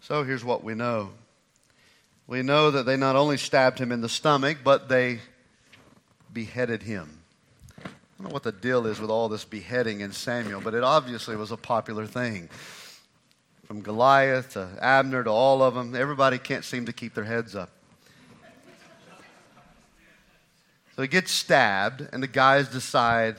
So 0.00 0.24
here's 0.24 0.44
what 0.44 0.64
we 0.64 0.74
know 0.74 1.10
we 2.30 2.42
know 2.42 2.70
that 2.70 2.86
they 2.86 2.96
not 2.96 3.16
only 3.16 3.36
stabbed 3.36 3.80
him 3.80 3.90
in 3.90 4.02
the 4.02 4.08
stomach, 4.08 4.58
but 4.62 4.88
they 4.88 5.18
beheaded 6.32 6.80
him. 6.80 7.18
I 7.76 7.88
don't 8.18 8.28
know 8.28 8.32
what 8.32 8.44
the 8.44 8.52
deal 8.52 8.86
is 8.86 9.00
with 9.00 9.10
all 9.10 9.28
this 9.28 9.44
beheading 9.44 9.98
in 9.98 10.12
Samuel, 10.12 10.60
but 10.60 10.72
it 10.72 10.84
obviously 10.84 11.34
was 11.34 11.50
a 11.50 11.56
popular 11.56 12.06
thing. 12.06 12.48
From 13.64 13.80
Goliath 13.80 14.52
to 14.52 14.68
Abner 14.80 15.24
to 15.24 15.30
all 15.30 15.60
of 15.60 15.74
them, 15.74 15.96
everybody 15.96 16.38
can't 16.38 16.64
seem 16.64 16.86
to 16.86 16.92
keep 16.92 17.14
their 17.14 17.24
heads 17.24 17.56
up. 17.56 17.70
So 20.94 21.02
he 21.02 21.08
gets 21.08 21.32
stabbed, 21.32 22.08
and 22.12 22.22
the 22.22 22.28
guys 22.28 22.68
decide 22.68 23.38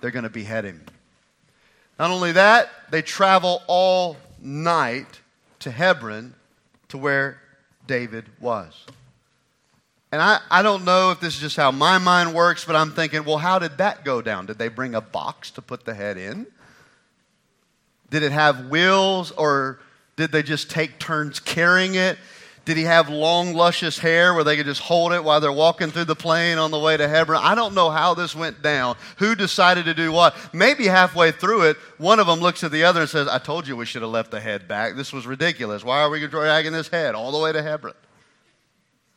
they're 0.00 0.10
going 0.10 0.22
to 0.22 0.30
behead 0.30 0.64
him. 0.64 0.82
Not 1.98 2.10
only 2.10 2.32
that, 2.32 2.70
they 2.90 3.02
travel 3.02 3.60
all 3.66 4.16
night 4.40 5.20
to 5.58 5.70
Hebron 5.70 6.34
to 6.88 6.96
where 6.96 7.38
David 7.86 8.26
was. 8.40 8.72
And 10.12 10.20
I, 10.20 10.40
I 10.50 10.62
don't 10.62 10.84
know 10.84 11.10
if 11.10 11.20
this 11.20 11.34
is 11.34 11.40
just 11.40 11.56
how 11.56 11.70
my 11.70 11.96
mind 11.98 12.34
works, 12.34 12.64
but 12.66 12.76
I'm 12.76 12.92
thinking, 12.92 13.24
well, 13.24 13.38
how 13.38 13.58
did 13.58 13.78
that 13.78 14.04
go 14.04 14.20
down? 14.20 14.44
Did 14.46 14.58
they 14.58 14.68
bring 14.68 14.94
a 14.94 15.00
box 15.00 15.50
to 15.52 15.62
put 15.62 15.86
the 15.86 15.94
head 15.94 16.18
in? 16.18 16.46
Did 18.10 18.22
it 18.22 18.32
have 18.32 18.68
wheels, 18.68 19.30
or 19.30 19.80
did 20.16 20.30
they 20.30 20.42
just 20.42 20.70
take 20.70 20.98
turns 20.98 21.40
carrying 21.40 21.94
it? 21.94 22.18
Did 22.64 22.76
he 22.76 22.84
have 22.84 23.08
long, 23.08 23.54
luscious 23.54 23.98
hair 23.98 24.34
where 24.34 24.44
they 24.44 24.56
could 24.56 24.66
just 24.66 24.80
hold 24.80 25.12
it 25.12 25.24
while 25.24 25.40
they're 25.40 25.50
walking 25.50 25.90
through 25.90 26.04
the 26.04 26.14
plain 26.14 26.58
on 26.58 26.70
the 26.70 26.78
way 26.78 26.96
to 26.96 27.08
Hebron? 27.08 27.42
I 27.42 27.56
don't 27.56 27.74
know 27.74 27.90
how 27.90 28.14
this 28.14 28.36
went 28.36 28.62
down. 28.62 28.96
Who 29.16 29.34
decided 29.34 29.86
to 29.86 29.94
do 29.94 30.12
what? 30.12 30.36
Maybe 30.54 30.86
halfway 30.86 31.32
through 31.32 31.62
it, 31.62 31.76
one 31.98 32.20
of 32.20 32.28
them 32.28 32.38
looks 32.38 32.62
at 32.62 32.70
the 32.70 32.84
other 32.84 33.00
and 33.00 33.10
says, 33.10 33.26
I 33.26 33.38
told 33.38 33.66
you 33.66 33.76
we 33.76 33.84
should 33.84 34.02
have 34.02 34.12
left 34.12 34.30
the 34.30 34.40
head 34.40 34.68
back. 34.68 34.94
This 34.94 35.12
was 35.12 35.26
ridiculous. 35.26 35.82
Why 35.82 36.02
are 36.02 36.10
we 36.10 36.24
dragging 36.28 36.72
this 36.72 36.86
head 36.86 37.16
all 37.16 37.32
the 37.32 37.40
way 37.40 37.52
to 37.52 37.62
Hebron? 37.62 37.94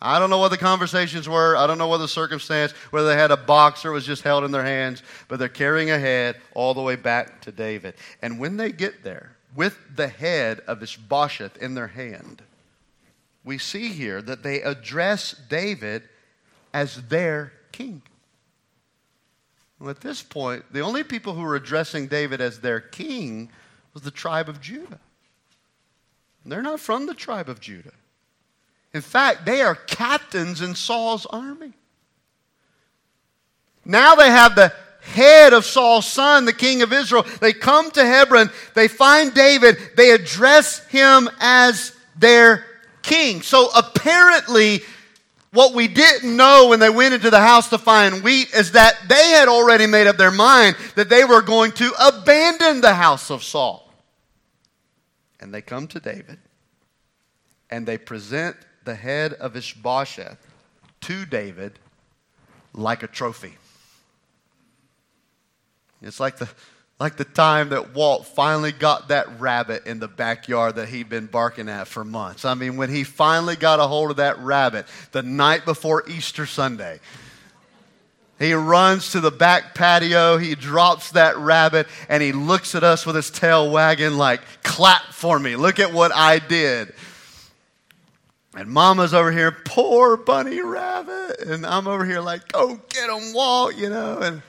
I 0.01 0.17
don't 0.17 0.31
know 0.31 0.39
what 0.39 0.49
the 0.49 0.57
conversations 0.57 1.29
were. 1.29 1.55
I 1.55 1.67
don't 1.67 1.77
know 1.77 1.87
what 1.87 1.99
the 1.99 2.07
circumstance, 2.07 2.71
whether 2.89 3.07
they 3.07 3.15
had 3.15 3.31
a 3.31 3.37
box 3.37 3.85
or 3.85 3.91
was 3.91 4.05
just 4.05 4.23
held 4.23 4.43
in 4.43 4.51
their 4.51 4.63
hands, 4.63 5.03
but 5.27 5.37
they're 5.37 5.49
carrying 5.49 5.91
a 5.91 5.99
head 5.99 6.37
all 6.53 6.73
the 6.73 6.81
way 6.81 6.95
back 6.95 7.41
to 7.41 7.51
David. 7.51 7.93
And 8.21 8.39
when 8.39 8.57
they 8.57 8.71
get 8.71 9.03
there, 9.03 9.35
with 9.55 9.77
the 9.95 10.07
head 10.07 10.61
of 10.67 10.83
Ishbosheth 10.83 11.57
in 11.57 11.75
their 11.75 11.87
hand, 11.87 12.41
we 13.45 13.59
see 13.59 13.89
here 13.89 14.21
that 14.23 14.43
they 14.43 14.61
address 14.61 15.35
David 15.47 16.03
as 16.73 16.95
their 17.03 17.53
king. 17.71 18.01
Well, 19.79 19.89
at 19.89 20.01
this 20.01 20.23
point, 20.23 20.65
the 20.73 20.81
only 20.81 21.03
people 21.03 21.33
who 21.33 21.43
were 21.43 21.55
addressing 21.55 22.07
David 22.07 22.41
as 22.41 22.59
their 22.59 22.79
king 22.79 23.49
was 23.93 24.03
the 24.03 24.11
tribe 24.11 24.49
of 24.49 24.59
Judah. 24.59 24.99
They're 26.45 26.61
not 26.61 26.79
from 26.79 27.05
the 27.05 27.13
tribe 27.13 27.49
of 27.49 27.59
Judah. 27.59 27.93
In 28.93 29.01
fact, 29.01 29.45
they 29.45 29.61
are 29.61 29.75
captains 29.75 30.61
in 30.61 30.75
Saul's 30.75 31.25
army. 31.25 31.73
Now 33.83 34.15
they 34.15 34.29
have 34.29 34.55
the 34.55 34.73
head 35.01 35.53
of 35.53 35.65
Saul's 35.65 36.05
son, 36.05 36.45
the 36.45 36.53
king 36.53 36.81
of 36.81 36.93
Israel. 36.93 37.25
They 37.41 37.53
come 37.53 37.91
to 37.91 38.05
Hebron, 38.05 38.49
they 38.73 38.87
find 38.87 39.33
David, 39.33 39.77
they 39.95 40.11
address 40.11 40.85
him 40.87 41.29
as 41.39 41.95
their 42.15 42.65
king. 43.05 43.41
So 43.41 43.69
apparently, 43.75 44.81
what 45.51 45.73
we 45.73 45.87
didn't 45.87 46.35
know 46.35 46.67
when 46.67 46.79
they 46.79 46.89
went 46.89 47.13
into 47.13 47.29
the 47.29 47.39
house 47.39 47.69
to 47.69 47.77
find 47.77 48.23
wheat 48.23 48.53
is 48.53 48.73
that 48.73 48.97
they 49.07 49.29
had 49.29 49.47
already 49.47 49.87
made 49.87 50.07
up 50.07 50.17
their 50.17 50.31
mind 50.31 50.75
that 50.95 51.09
they 51.09 51.23
were 51.23 51.41
going 51.41 51.71
to 51.73 51.91
abandon 52.05 52.81
the 52.81 52.93
house 52.93 53.29
of 53.31 53.43
Saul. 53.43 53.81
and 55.39 55.53
they 55.53 55.61
come 55.61 55.87
to 55.87 55.99
David 55.99 56.39
and 57.69 57.85
they 57.85 57.97
present 57.97 58.55
the 58.83 58.95
head 58.95 59.33
of 59.33 59.55
Ishbosheth 59.55 60.37
to 61.01 61.25
David 61.25 61.79
like 62.73 63.03
a 63.03 63.07
trophy. 63.07 63.55
It's 66.01 66.19
like 66.19 66.37
the, 66.37 66.49
like 66.99 67.17
the 67.17 67.25
time 67.25 67.69
that 67.69 67.93
Walt 67.93 68.25
finally 68.25 68.71
got 68.71 69.09
that 69.09 69.39
rabbit 69.39 69.85
in 69.85 69.99
the 69.99 70.07
backyard 70.07 70.75
that 70.75 70.87
he'd 70.87 71.09
been 71.09 71.25
barking 71.25 71.67
at 71.67 71.87
for 71.87 72.05
months. 72.05 72.45
I 72.45 72.53
mean, 72.53 72.77
when 72.77 72.89
he 72.89 73.03
finally 73.03 73.57
got 73.57 73.79
a 73.79 73.87
hold 73.87 74.11
of 74.11 74.17
that 74.17 74.39
rabbit 74.39 74.85
the 75.11 75.21
night 75.21 75.65
before 75.65 76.07
Easter 76.07 76.45
Sunday. 76.45 76.99
He 78.37 78.53
runs 78.53 79.11
to 79.11 79.21
the 79.21 79.31
back 79.31 79.75
patio, 79.75 80.37
he 80.37 80.55
drops 80.55 81.11
that 81.11 81.37
rabbit, 81.37 81.87
and 82.09 82.21
he 82.21 82.33
looks 82.33 82.75
at 82.75 82.83
us 82.83 83.05
with 83.05 83.15
his 83.15 83.29
tail 83.29 83.71
wagging, 83.71 84.17
like, 84.17 84.41
clap 84.61 85.03
for 85.13 85.39
me. 85.39 85.55
Look 85.55 85.79
at 85.79 85.93
what 85.93 86.11
I 86.13 86.39
did. 86.39 86.93
And 88.53 88.69
mama's 88.69 89.13
over 89.13 89.31
here, 89.31 89.51
poor 89.51 90.17
bunny 90.17 90.61
rabbit. 90.61 91.39
And 91.41 91.65
I'm 91.65 91.87
over 91.87 92.05
here, 92.05 92.19
like, 92.19 92.51
go 92.51 92.79
get 92.89 93.09
him, 93.09 93.33
Walt, 93.33 93.75
you 93.75 93.89
know. 93.89 94.19
And 94.19 94.41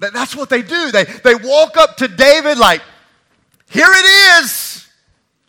that's 0.00 0.36
what 0.36 0.48
they 0.48 0.62
do. 0.62 0.90
They, 0.92 1.04
they 1.04 1.34
walk 1.34 1.76
up 1.76 1.96
to 1.98 2.08
David, 2.08 2.58
like, 2.58 2.82
here 3.70 3.90
it 3.90 4.42
is. 4.44 4.88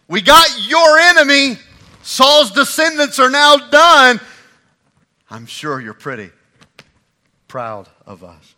We 0.08 0.22
got 0.22 0.48
your 0.68 0.98
enemy. 0.98 1.58
Saul's 2.02 2.52
descendants 2.52 3.20
are 3.20 3.30
now 3.30 3.58
done. 3.70 4.20
I'm 5.30 5.46
sure 5.46 5.80
you're 5.80 5.94
pretty 5.94 6.32
proud 7.48 7.88
of 8.06 8.24
us. 8.24 8.56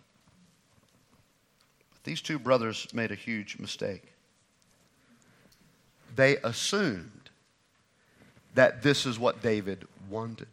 But 1.92 2.04
these 2.06 2.22
two 2.22 2.40
brothers 2.40 2.88
made 2.94 3.12
a 3.12 3.16
huge 3.16 3.60
mistake. 3.60 4.04
They 6.16 6.38
assumed 6.38 7.30
that 8.56 8.82
this 8.82 9.06
is 9.06 9.20
what 9.20 9.42
David 9.42 9.88
wanted 10.10 10.48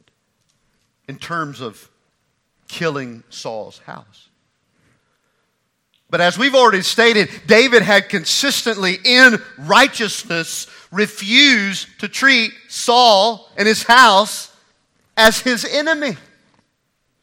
in 1.09 1.19
terms 1.19 1.61
of 1.61 1.89
killing 2.69 3.23
Saul's 3.31 3.79
house. 3.79 4.28
But 6.11 6.21
as 6.21 6.39
we've 6.39 6.55
already 6.55 6.83
stated, 6.83 7.29
David 7.47 7.83
had 7.83 8.09
consistently, 8.09 8.99
in 9.05 9.43
righteousness, 9.59 10.67
refused 10.91 11.87
to 12.01 12.09
treat 12.09 12.53
Saul 12.69 13.51
and 13.57 13.69
his 13.69 13.83
house 13.83 14.55
as 15.17 15.41
his 15.41 15.65
enemy. 15.65 16.17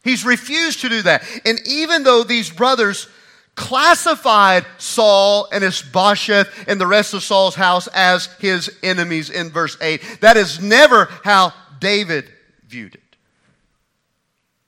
He's 0.03 0.23
refused 0.23 0.81
to 0.81 0.89
do 0.89 1.01
that. 1.01 1.23
And 1.45 1.59
even 1.65 2.03
though 2.03 2.23
these 2.23 2.51
brothers 2.51 3.07
classified 3.55 4.65
Saul 4.77 5.47
and 5.51 5.63
his 5.63 5.81
Ishbosheth 5.81 6.67
and 6.67 6.79
the 6.79 6.85
rest 6.85 7.13
of 7.13 7.23
Saul's 7.23 7.55
house 7.55 7.87
as 7.87 8.27
his 8.39 8.69
enemies 8.83 9.31
in 9.31 9.49
verse 9.49 9.77
8, 9.81 10.19
that 10.21 10.37
is 10.37 10.61
never 10.61 11.05
how 11.23 11.53
David 11.79 12.31
viewed 12.67 12.95
it. 12.95 13.01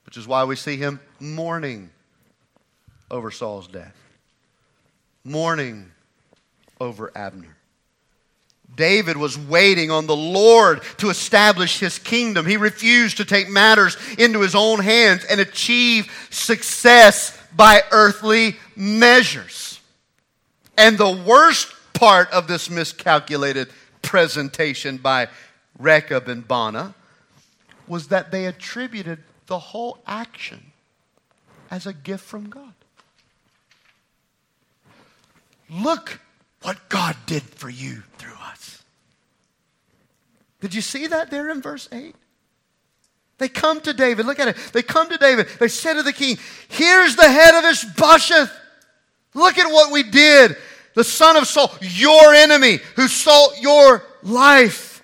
Which 0.05 0.17
is 0.17 0.27
why 0.27 0.45
we 0.45 0.55
see 0.55 0.77
him 0.77 0.99
mourning 1.19 1.91
over 3.11 3.29
Saul's 3.29 3.67
death, 3.67 3.95
mourning 5.27 5.91
over 6.79 7.11
Abner. 7.15 7.57
David 8.75 9.17
was 9.17 9.37
waiting 9.37 9.89
on 9.89 10.07
the 10.07 10.15
Lord 10.15 10.81
to 10.97 11.09
establish 11.09 11.79
his 11.79 11.97
kingdom. 11.97 12.45
He 12.45 12.57
refused 12.57 13.17
to 13.17 13.25
take 13.25 13.49
matters 13.49 13.97
into 14.17 14.41
his 14.41 14.55
own 14.55 14.79
hands 14.79 15.25
and 15.25 15.41
achieve 15.41 16.11
success 16.29 17.37
by 17.55 17.81
earthly 17.91 18.55
measures. 18.75 19.79
And 20.77 20.97
the 20.97 21.23
worst 21.25 21.73
part 21.93 22.29
of 22.31 22.47
this 22.47 22.69
miscalculated 22.69 23.69
presentation 24.03 24.97
by 24.97 25.27
Rechab 25.79 26.27
and 26.27 26.47
Baanah 26.47 26.93
was 27.87 28.09
that 28.09 28.31
they 28.31 28.45
attributed 28.45 29.19
the 29.47 29.57
whole 29.57 29.97
action 30.05 30.71
as 31.71 31.87
a 31.87 31.93
gift 31.93 32.23
from 32.23 32.49
God. 32.49 32.73
Look 35.69 36.19
what 36.61 36.89
God 36.89 37.15
did 37.25 37.43
for 37.43 37.69
you 37.69 38.03
through 38.17 38.35
us. 38.51 38.83
Did 40.59 40.73
you 40.73 40.81
see 40.81 41.07
that 41.07 41.29
there 41.29 41.49
in 41.49 41.61
verse 41.61 41.87
8? 41.91 42.15
They 43.37 43.49
come 43.49 43.81
to 43.81 43.93
David. 43.93 44.25
Look 44.25 44.39
at 44.39 44.47
it. 44.47 44.57
They 44.73 44.81
come 44.81 45.09
to 45.09 45.17
David. 45.17 45.47
They 45.59 45.67
say 45.67 45.93
to 45.93 46.03
the 46.03 46.13
king, 46.13 46.37
Here's 46.67 47.15
the 47.15 47.29
head 47.29 47.53
of 47.57 47.65
Ishbosheth. 47.65 48.51
Look 49.33 49.57
at 49.59 49.71
what 49.71 49.91
we 49.91 50.03
did. 50.03 50.57
The 50.95 51.03
son 51.03 51.37
of 51.37 51.45
Saul, 51.45 51.71
your 51.81 52.33
enemy, 52.33 52.79
who 52.95 53.07
sought 53.07 53.61
your 53.61 54.03
life. 54.23 55.03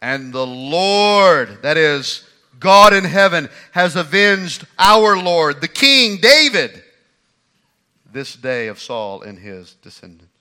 And 0.00 0.32
the 0.32 0.46
Lord, 0.46 1.60
that 1.60 1.76
is, 1.76 2.26
God 2.58 2.94
in 2.94 3.04
heaven, 3.04 3.50
has 3.72 3.96
avenged 3.96 4.66
our 4.78 5.18
Lord, 5.18 5.60
the 5.60 5.68
king, 5.68 6.18
David, 6.22 6.82
this 8.12 8.34
day 8.34 8.68
of 8.68 8.80
Saul 8.80 9.22
and 9.22 9.38
his 9.38 9.74
descendants. 9.74 10.32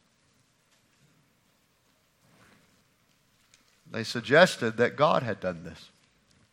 They 3.92 4.04
suggested 4.04 4.78
that 4.78 4.96
God 4.96 5.24
had 5.24 5.40
done 5.40 5.64
this 5.64 5.90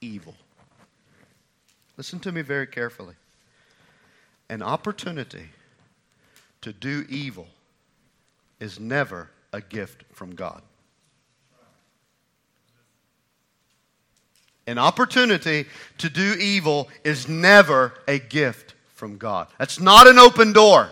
evil. 0.01 0.35
Listen 1.97 2.21
to 2.21 2.33
me 2.33 2.43
very 2.43 2.67
carefully. 2.67 3.15
An 4.49 4.63
opportunity 4.63 5.47
to 6.61 6.73
do 6.73 7.05
evil 7.09 7.47
is 8.61 8.79
never 8.79 9.31
a 9.53 9.61
gift 9.61 10.05
from 10.13 10.35
God. 10.35 10.63
An 14.67 14.79
opportunity 14.79 15.67
to 15.99 16.09
do 16.09 16.35
evil 16.41 16.89
is 17.05 17.29
never 17.29 17.93
a 18.09 18.19
gift 18.19 18.75
from 18.95 19.19
God. 19.19 19.49
That's 19.59 19.79
not 19.79 20.07
an 20.07 20.19
open 20.19 20.53
door. 20.53 20.89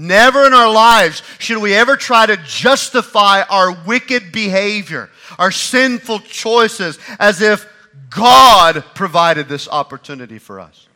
Never 0.00 0.46
in 0.46 0.54
our 0.54 0.72
lives 0.72 1.22
should 1.38 1.58
we 1.58 1.74
ever 1.74 1.94
try 1.94 2.24
to 2.24 2.38
justify 2.38 3.42
our 3.42 3.72
wicked 3.84 4.32
behavior, 4.32 5.10
our 5.38 5.50
sinful 5.50 6.20
choices, 6.20 6.98
as 7.18 7.42
if 7.42 7.68
God 8.08 8.82
provided 8.94 9.46
this 9.46 9.68
opportunity 9.68 10.38
for 10.38 10.58
us. 10.58 10.88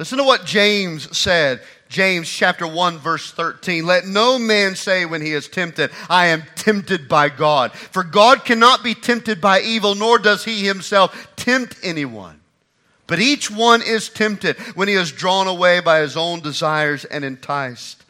Listen 0.00 0.18
to 0.18 0.24
what 0.24 0.44
James 0.44 1.16
said. 1.16 1.62
James 1.88 2.28
chapter 2.28 2.66
1 2.66 2.98
verse 2.98 3.30
13. 3.30 3.86
Let 3.86 4.04
no 4.04 4.36
man 4.36 4.74
say 4.74 5.06
when 5.06 5.22
he 5.22 5.32
is 5.32 5.46
tempted, 5.46 5.92
I 6.10 6.26
am 6.26 6.42
tempted 6.56 7.08
by 7.08 7.28
God. 7.28 7.70
For 7.72 8.02
God 8.02 8.44
cannot 8.44 8.82
be 8.82 8.96
tempted 8.96 9.40
by 9.40 9.60
evil, 9.60 9.94
nor 9.94 10.18
does 10.18 10.44
he 10.44 10.66
himself 10.66 11.28
tempt 11.36 11.76
anyone. 11.84 12.40
But 13.06 13.20
each 13.20 13.50
one 13.50 13.82
is 13.82 14.08
tempted 14.08 14.56
when 14.74 14.88
he 14.88 14.94
is 14.94 15.12
drawn 15.12 15.46
away 15.46 15.80
by 15.80 16.00
his 16.00 16.16
own 16.16 16.40
desires 16.40 17.04
and 17.04 17.24
enticed. 17.24 18.02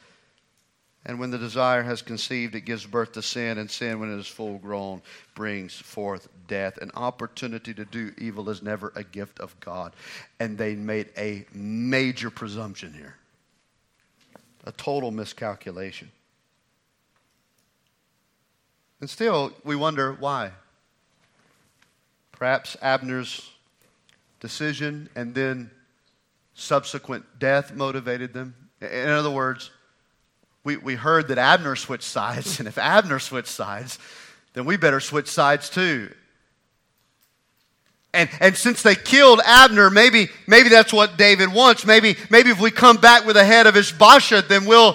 And 1.06 1.18
when 1.18 1.30
the 1.30 1.38
desire 1.38 1.82
has 1.82 2.00
conceived, 2.00 2.54
it 2.54 2.62
gives 2.62 2.86
birth 2.86 3.12
to 3.12 3.22
sin, 3.22 3.58
and 3.58 3.70
sin, 3.70 4.00
when 4.00 4.10
it 4.10 4.18
is 4.18 4.26
full 4.26 4.58
grown, 4.58 5.02
brings 5.34 5.74
forth 5.74 6.28
death. 6.48 6.78
An 6.78 6.90
opportunity 6.94 7.74
to 7.74 7.84
do 7.84 8.12
evil 8.16 8.48
is 8.48 8.62
never 8.62 8.92
a 8.94 9.04
gift 9.04 9.38
of 9.40 9.58
God. 9.60 9.92
And 10.40 10.56
they 10.56 10.74
made 10.74 11.10
a 11.18 11.44
major 11.52 12.30
presumption 12.30 12.94
here, 12.94 13.16
a 14.64 14.72
total 14.72 15.10
miscalculation. 15.10 16.10
And 19.00 19.10
still, 19.10 19.52
we 19.64 19.76
wonder 19.76 20.14
why. 20.14 20.52
Perhaps 22.32 22.76
Abner's 22.80 23.50
decision 24.44 25.08
and 25.16 25.34
then 25.34 25.70
subsequent 26.52 27.24
death 27.38 27.74
motivated 27.74 28.34
them. 28.34 28.54
In 28.82 29.08
other 29.08 29.30
words, 29.30 29.70
we, 30.64 30.76
we 30.76 30.96
heard 30.96 31.28
that 31.28 31.38
Abner 31.38 31.76
switched 31.76 32.04
sides, 32.04 32.58
and 32.58 32.68
if 32.68 32.76
Abner 32.76 33.18
switched 33.18 33.48
sides, 33.48 33.98
then 34.52 34.66
we 34.66 34.76
better 34.76 35.00
switch 35.00 35.28
sides 35.28 35.70
too. 35.70 36.12
And, 38.12 38.28
and 38.38 38.54
since 38.54 38.82
they 38.82 38.94
killed 38.94 39.40
Abner, 39.46 39.88
maybe, 39.88 40.28
maybe 40.46 40.68
that's 40.68 40.92
what 40.92 41.16
David 41.16 41.50
wants. 41.52 41.86
Maybe, 41.86 42.14
maybe 42.28 42.50
if 42.50 42.60
we 42.60 42.70
come 42.70 42.98
back 42.98 43.24
with 43.24 43.36
the 43.36 43.44
head 43.44 43.66
of 43.66 43.76
Ishbosheth, 43.76 44.46
then 44.46 44.66
we'll, 44.66 44.94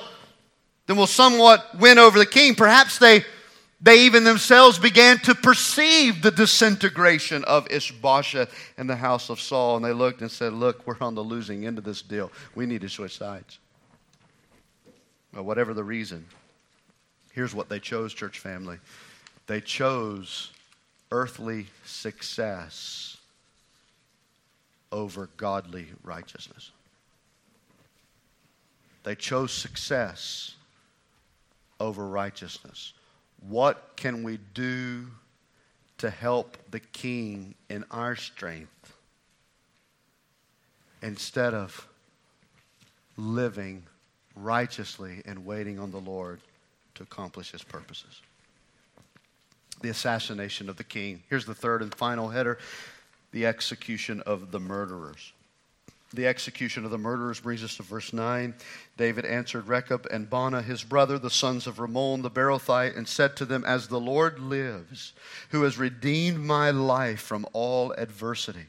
then 0.86 0.96
we'll 0.96 1.08
somewhat 1.08 1.66
win 1.80 1.98
over 1.98 2.20
the 2.20 2.26
king. 2.28 2.54
Perhaps 2.54 3.00
they, 3.00 3.26
they 3.82 4.02
even 4.02 4.26
themselves 4.26 4.78
began 4.78 5.20
to 5.20 5.34
perceive 5.34 6.22
the 6.22 6.32
disintegration 6.32 7.46
of 7.46 7.72
Ishbosheth 7.72 8.54
in 8.78 8.88
the 8.88 8.96
house 8.96 9.30
of 9.30 9.40
Saul. 9.40 9.78
And 9.78 9.86
they 9.86 9.94
looked 9.94 10.22
and 10.22 10.30
said, 10.30 10.52
Look, 10.52 10.86
we're 10.86 10.98
on 11.00 11.16
the 11.16 11.24
losing 11.24 11.66
end 11.66 11.78
of 11.78 11.86
this 11.86 12.02
deal. 12.02 12.32
We 12.56 12.66
need 12.66 12.82
to 12.82 12.90
switch 12.90 13.18
sides. 13.18 13.58
Whatever 15.32 15.74
the 15.74 15.84
reason, 15.84 16.26
here's 17.32 17.54
what 17.54 17.70
they 17.70 17.80
chose, 17.80 18.14
church 18.14 18.40
family. 18.40 18.78
They 19.48 19.62
chose 19.62 20.52
earthly 21.12 21.68
success 21.86 23.18
over 24.92 25.30
godly 25.38 25.88
righteousness. 26.04 26.72
They 29.04 29.16
chose 29.16 29.54
success 29.54 30.56
over 31.80 32.06
righteousness. 32.06 32.94
What 33.48 33.94
can 33.96 34.24
we 34.24 34.38
do 34.54 35.08
to 36.00 36.10
help 36.10 36.58
the 36.72 36.80
king 36.80 37.56
in 37.70 37.86
our 37.92 38.16
strength 38.16 38.94
instead 41.02 41.54
of 41.54 41.88
living 43.18 43.84
righteously 44.36 45.22
and 45.26 45.46
waiting 45.46 45.80
on 45.80 45.92
the 45.92 46.00
Lord 46.00 46.42
to 46.96 47.04
accomplish 47.04 47.52
his 47.52 47.64
purposes? 47.64 48.22
The 49.82 49.90
assassination 49.90 50.70
of 50.70 50.76
the 50.76 50.84
king. 50.84 51.24
Here's 51.30 51.46
the 51.46 51.56
third 51.56 51.82
and 51.82 51.94
final 51.96 52.30
header 52.30 52.60
the 53.32 53.46
execution 53.46 54.22
of 54.22 54.52
the 54.52 54.60
murderers 54.60 55.34
the 56.14 56.28
execution 56.28 56.86
of 56.86 56.92
the 56.92 56.98
murderers 56.98 57.40
brings 57.40 57.64
us 57.64 57.76
to 57.78 57.84
verse 57.84 58.14
9. 58.14 58.56
David 58.98 59.26
answered 59.26 59.68
Rechab 59.68 60.08
and 60.10 60.30
Baanah, 60.30 60.64
his 60.64 60.84
brother, 60.84 61.20
the 61.20 61.30
sons 61.30 61.68
of 61.68 61.80
Rimmon 61.80 62.24
the 62.24 62.32
Beerothite, 62.32 62.98
and 62.98 63.08
said 63.08 63.36
to 63.36 63.46
them, 63.46 63.64
As 63.66 63.88
the 63.88 64.00
Lord 64.00 64.40
lives, 64.40 65.14
who 65.50 65.64
has 65.64 65.78
redeemed 65.78 66.40
my 66.40 66.72
life 66.72 67.22
from 67.22 67.46
all 67.54 67.92
adversity. 67.94 68.66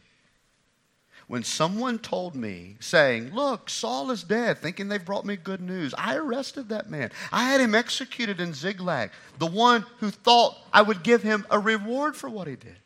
When 1.29 1.45
someone 1.45 2.01
told 2.01 2.35
me, 2.35 2.77
saying, 2.81 3.33
Look, 3.33 3.71
Saul 3.71 4.11
is 4.11 4.25
dead, 4.25 4.59
thinking 4.59 4.89
they've 4.89 5.05
brought 5.05 5.25
me 5.25 5.37
good 5.37 5.61
news, 5.61 5.95
I 5.97 6.17
arrested 6.17 6.69
that 6.69 6.91
man. 6.91 7.13
I 7.31 7.45
had 7.45 7.61
him 7.61 7.75
executed 7.75 8.41
in 8.41 8.53
Ziklag, 8.53 9.13
the 9.39 9.47
one 9.47 9.87
who 9.99 10.11
thought 10.11 10.59
I 10.73 10.83
would 10.83 11.05
give 11.05 11.23
him 11.23 11.47
a 11.49 11.59
reward 11.59 12.17
for 12.17 12.29
what 12.29 12.49
he 12.49 12.57
did. 12.57 12.77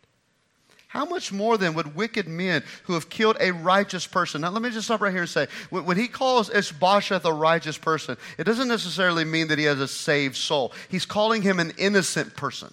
How 0.94 1.04
much 1.04 1.32
more 1.32 1.58
then 1.58 1.74
would 1.74 1.96
wicked 1.96 2.28
men 2.28 2.62
who 2.84 2.92
have 2.92 3.10
killed 3.10 3.36
a 3.40 3.50
righteous 3.50 4.06
person? 4.06 4.42
Now, 4.42 4.50
let 4.50 4.62
me 4.62 4.70
just 4.70 4.86
stop 4.86 5.00
right 5.00 5.10
here 5.10 5.22
and 5.22 5.28
say 5.28 5.48
when 5.70 5.96
he 5.96 6.06
calls 6.06 6.54
Ishbosheth 6.54 7.24
a 7.24 7.32
righteous 7.32 7.76
person, 7.76 8.16
it 8.38 8.44
doesn't 8.44 8.68
necessarily 8.68 9.24
mean 9.24 9.48
that 9.48 9.58
he 9.58 9.64
has 9.64 9.80
a 9.80 9.88
saved 9.88 10.36
soul. 10.36 10.72
He's 10.88 11.04
calling 11.04 11.42
him 11.42 11.58
an 11.58 11.72
innocent 11.78 12.36
person. 12.36 12.72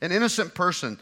An 0.00 0.10
innocent 0.10 0.52
person. 0.56 0.98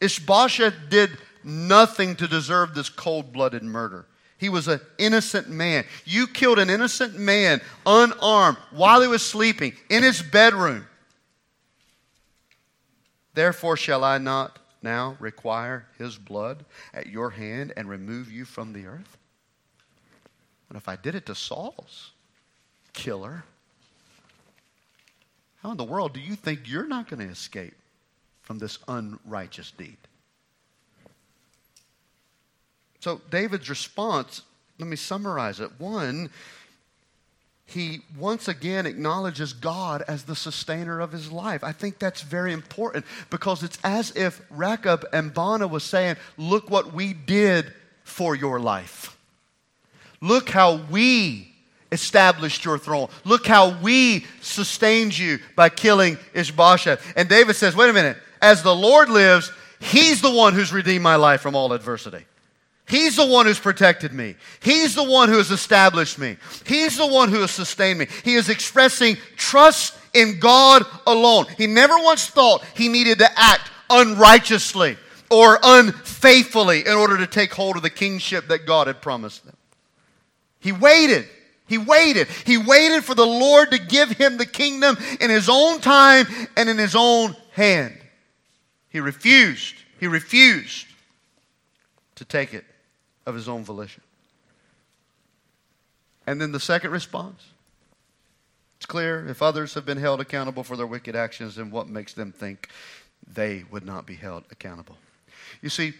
Ishbosheth 0.00 0.74
did 0.88 1.10
nothing 1.42 2.14
to 2.16 2.28
deserve 2.28 2.76
this 2.76 2.88
cold 2.88 3.32
blooded 3.32 3.64
murder. 3.64 4.06
He 4.38 4.48
was 4.48 4.68
an 4.68 4.80
innocent 4.98 5.48
man. 5.48 5.84
You 6.04 6.28
killed 6.28 6.60
an 6.60 6.70
innocent 6.70 7.18
man 7.18 7.60
unarmed 7.84 8.58
while 8.70 9.02
he 9.02 9.08
was 9.08 9.22
sleeping 9.22 9.72
in 9.90 10.04
his 10.04 10.22
bedroom. 10.22 10.86
Therefore, 13.34 13.76
shall 13.76 14.04
I 14.04 14.18
not 14.18 14.60
now 14.84 15.16
require 15.18 15.86
his 15.98 16.16
blood 16.16 16.64
at 16.92 17.08
your 17.08 17.30
hand 17.30 17.72
and 17.76 17.88
remove 17.88 18.30
you 18.30 18.44
from 18.44 18.72
the 18.72 18.86
earth? 18.86 19.16
But 20.68 20.76
if 20.76 20.88
I 20.88 20.94
did 20.94 21.16
it 21.16 21.26
to 21.26 21.34
Saul's 21.34 22.12
killer, 22.92 23.42
how 25.62 25.70
in 25.72 25.76
the 25.76 25.84
world 25.84 26.12
do 26.12 26.20
you 26.20 26.36
think 26.36 26.60
you're 26.66 26.86
not 26.86 27.08
going 27.08 27.26
to 27.26 27.32
escape 27.32 27.74
from 28.42 28.58
this 28.58 28.78
unrighteous 28.86 29.72
deed? 29.72 29.96
So, 33.00 33.20
David's 33.30 33.68
response, 33.68 34.42
let 34.78 34.88
me 34.88 34.96
summarize 34.96 35.60
it. 35.60 35.70
One, 35.78 36.30
he 37.66 38.00
once 38.18 38.46
again 38.46 38.86
acknowledges 38.86 39.52
God 39.52 40.02
as 40.06 40.24
the 40.24 40.36
sustainer 40.36 41.00
of 41.00 41.12
his 41.12 41.32
life. 41.32 41.64
I 41.64 41.72
think 41.72 41.98
that's 41.98 42.22
very 42.22 42.52
important 42.52 43.06
because 43.30 43.62
it's 43.62 43.78
as 43.82 44.14
if 44.14 44.42
Rechab 44.50 45.06
and 45.12 45.32
Baanah 45.32 45.70
was 45.70 45.82
saying, 45.82 46.16
Look 46.36 46.70
what 46.70 46.92
we 46.92 47.14
did 47.14 47.72
for 48.02 48.34
your 48.34 48.60
life. 48.60 49.16
Look 50.20 50.50
how 50.50 50.76
we 50.90 51.52
established 51.90 52.64
your 52.64 52.78
throne. 52.78 53.08
Look 53.24 53.46
how 53.46 53.80
we 53.80 54.26
sustained 54.42 55.16
you 55.16 55.38
by 55.56 55.68
killing 55.70 56.18
Ishbosheth. 56.34 57.14
And 57.16 57.28
David 57.28 57.56
says, 57.56 57.74
Wait 57.74 57.88
a 57.88 57.94
minute, 57.94 58.18
as 58.42 58.62
the 58.62 58.74
Lord 58.74 59.08
lives, 59.08 59.50
he's 59.80 60.20
the 60.20 60.30
one 60.30 60.52
who's 60.52 60.72
redeemed 60.72 61.02
my 61.02 61.16
life 61.16 61.40
from 61.40 61.54
all 61.54 61.72
adversity. 61.72 62.26
He's 62.86 63.16
the 63.16 63.26
one 63.26 63.46
who's 63.46 63.58
protected 63.58 64.12
me. 64.12 64.36
He's 64.60 64.94
the 64.94 65.04
one 65.04 65.30
who 65.30 65.38
has 65.38 65.50
established 65.50 66.18
me. 66.18 66.36
He's 66.66 66.98
the 66.98 67.06
one 67.06 67.30
who 67.30 67.40
has 67.40 67.50
sustained 67.50 67.98
me. 67.98 68.06
He 68.24 68.34
is 68.34 68.50
expressing 68.50 69.16
trust 69.36 69.94
in 70.12 70.38
God 70.38 70.84
alone. 71.06 71.46
He 71.56 71.66
never 71.66 71.96
once 71.96 72.26
thought 72.26 72.62
he 72.74 72.88
needed 72.88 73.18
to 73.20 73.38
act 73.38 73.70
unrighteously 73.88 74.98
or 75.30 75.58
unfaithfully 75.62 76.80
in 76.86 76.92
order 76.92 77.16
to 77.16 77.26
take 77.26 77.54
hold 77.54 77.76
of 77.76 77.82
the 77.82 77.90
kingship 77.90 78.48
that 78.48 78.66
God 78.66 78.86
had 78.86 79.00
promised 79.00 79.46
them. 79.46 79.56
He 80.60 80.72
waited. 80.72 81.26
He 81.66 81.78
waited. 81.78 82.28
He 82.44 82.58
waited 82.58 83.02
for 83.02 83.14
the 83.14 83.26
Lord 83.26 83.70
to 83.70 83.78
give 83.78 84.10
him 84.10 84.36
the 84.36 84.46
kingdom 84.46 84.98
in 85.20 85.30
his 85.30 85.48
own 85.48 85.80
time 85.80 86.26
and 86.54 86.68
in 86.68 86.76
his 86.76 86.94
own 86.94 87.34
hand. 87.52 87.96
He 88.90 89.00
refused. 89.00 89.74
He 89.98 90.06
refused 90.06 90.86
to 92.16 92.26
take 92.26 92.52
it 92.52 92.64
of 93.26 93.34
his 93.34 93.48
own 93.48 93.64
volition. 93.64 94.02
And 96.26 96.40
then 96.40 96.52
the 96.52 96.60
second 96.60 96.90
response 96.90 97.42
it's 98.84 98.86
clear 98.86 99.26
if 99.26 99.40
others 99.40 99.72
have 99.74 99.86
been 99.86 99.96
held 99.96 100.20
accountable 100.20 100.62
for 100.62 100.76
their 100.76 100.86
wicked 100.86 101.16
actions, 101.16 101.56
then 101.56 101.70
what 101.70 101.88
makes 101.88 102.12
them 102.12 102.32
think 102.32 102.68
they 103.32 103.64
would 103.70 103.86
not 103.86 104.04
be 104.04 104.14
held 104.14 104.44
accountable? 104.50 104.98
You 105.62 105.70
see, 105.70 105.94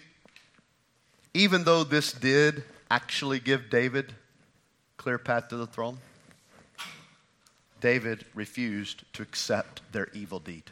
even 1.33 1.65
though 1.65 1.83
this 1.83 2.13
did 2.13 2.63
actually 2.91 3.41
give 3.41 3.71
David 3.71 4.13
clear 4.99 5.17
path 5.17 5.49
to 5.49 5.57
the 5.57 5.67
throne, 5.67 5.97
David 7.81 8.27
refused 8.35 9.05
to 9.15 9.23
accept 9.23 9.81
their 9.93 10.09
evil 10.13 10.39
deed, 10.39 10.65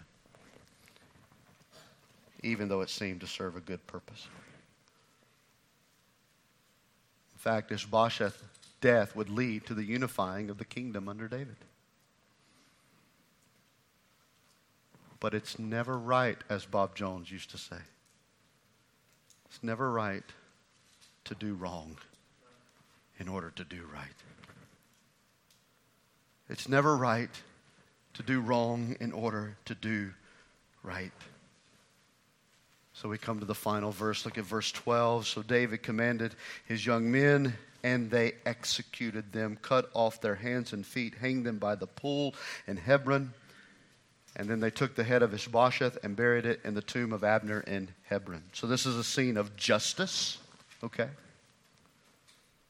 even 2.42 2.68
though 2.68 2.82
it 2.82 2.90
seemed 2.90 3.22
to 3.22 3.26
serve 3.26 3.56
a 3.56 3.60
good 3.60 3.86
purpose 3.86 4.26
fact, 7.42 7.72
Ishbosheth's 7.72 8.40
death 8.80 9.16
would 9.16 9.28
lead 9.28 9.66
to 9.66 9.74
the 9.74 9.82
unifying 9.82 10.48
of 10.48 10.58
the 10.58 10.64
kingdom 10.64 11.08
under 11.08 11.26
David. 11.26 11.56
But 15.18 15.34
it's 15.34 15.58
never 15.58 15.98
right, 15.98 16.38
as 16.48 16.64
Bob 16.64 16.94
Jones 16.94 17.30
used 17.30 17.50
to 17.50 17.58
say. 17.58 17.76
It's 19.46 19.62
never 19.62 19.90
right 19.90 20.22
to 21.24 21.34
do 21.34 21.54
wrong 21.54 21.96
in 23.18 23.28
order 23.28 23.50
to 23.56 23.64
do 23.64 23.82
right. 23.92 24.06
It's 26.48 26.68
never 26.68 26.96
right 26.96 27.30
to 28.14 28.22
do 28.22 28.40
wrong 28.40 28.96
in 29.00 29.10
order 29.10 29.56
to 29.64 29.74
do 29.74 30.12
right. 30.84 31.12
So 33.02 33.08
we 33.08 33.18
come 33.18 33.40
to 33.40 33.44
the 33.44 33.52
final 33.52 33.90
verse. 33.90 34.24
Look 34.24 34.38
at 34.38 34.44
verse 34.44 34.70
12. 34.70 35.26
So 35.26 35.42
David 35.42 35.82
commanded 35.82 36.36
his 36.66 36.86
young 36.86 37.10
men, 37.10 37.52
and 37.82 38.08
they 38.08 38.34
executed 38.46 39.32
them, 39.32 39.58
cut 39.60 39.90
off 39.92 40.20
their 40.20 40.36
hands 40.36 40.72
and 40.72 40.86
feet, 40.86 41.16
hanged 41.16 41.44
them 41.44 41.58
by 41.58 41.74
the 41.74 41.88
pool 41.88 42.36
in 42.68 42.76
Hebron. 42.76 43.34
And 44.36 44.48
then 44.48 44.60
they 44.60 44.70
took 44.70 44.94
the 44.94 45.02
head 45.02 45.24
of 45.24 45.34
Ishbosheth 45.34 45.98
and 46.04 46.14
buried 46.14 46.46
it 46.46 46.60
in 46.64 46.74
the 46.74 46.80
tomb 46.80 47.12
of 47.12 47.24
Abner 47.24 47.64
in 47.66 47.88
Hebron. 48.04 48.44
So 48.52 48.68
this 48.68 48.86
is 48.86 48.94
a 48.94 49.02
scene 49.02 49.36
of 49.36 49.56
justice, 49.56 50.38
okay? 50.84 51.08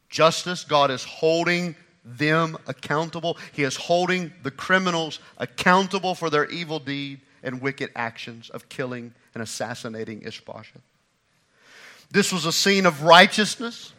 Justice. 0.09 0.65
God 0.65 0.91
is 0.91 1.05
holding 1.05 1.77
them 2.07 2.57
accountable. 2.69 3.37
He 3.53 3.65
is 3.65 3.77
holding 3.77 4.33
the 4.43 4.51
criminals 4.51 5.21
accountable 5.37 6.15
for 6.15 6.31
their 6.31 6.47
evil 6.47 6.79
deed 6.79 7.21
and 7.43 7.61
wicked 7.61 7.91
actions 7.97 8.51
of 8.51 8.69
killing 8.69 9.15
and 9.35 9.43
assassinating 9.43 10.23
Ishbosheth. 10.23 10.83
This 12.11 12.33
was 12.33 12.45
a 12.47 12.53
scene 12.53 12.87
of 12.87 13.03
righteousness 13.03 13.93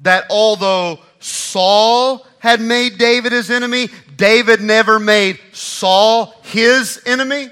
that 0.00 0.24
although 0.30 1.00
Saul 1.20 2.26
had 2.38 2.60
made 2.60 2.98
David 2.98 3.32
his 3.32 3.50
enemy, 3.50 3.88
David 4.16 4.60
never 4.60 4.98
made 4.98 5.40
Saul 5.52 6.34
his 6.42 7.02
enemy. 7.06 7.50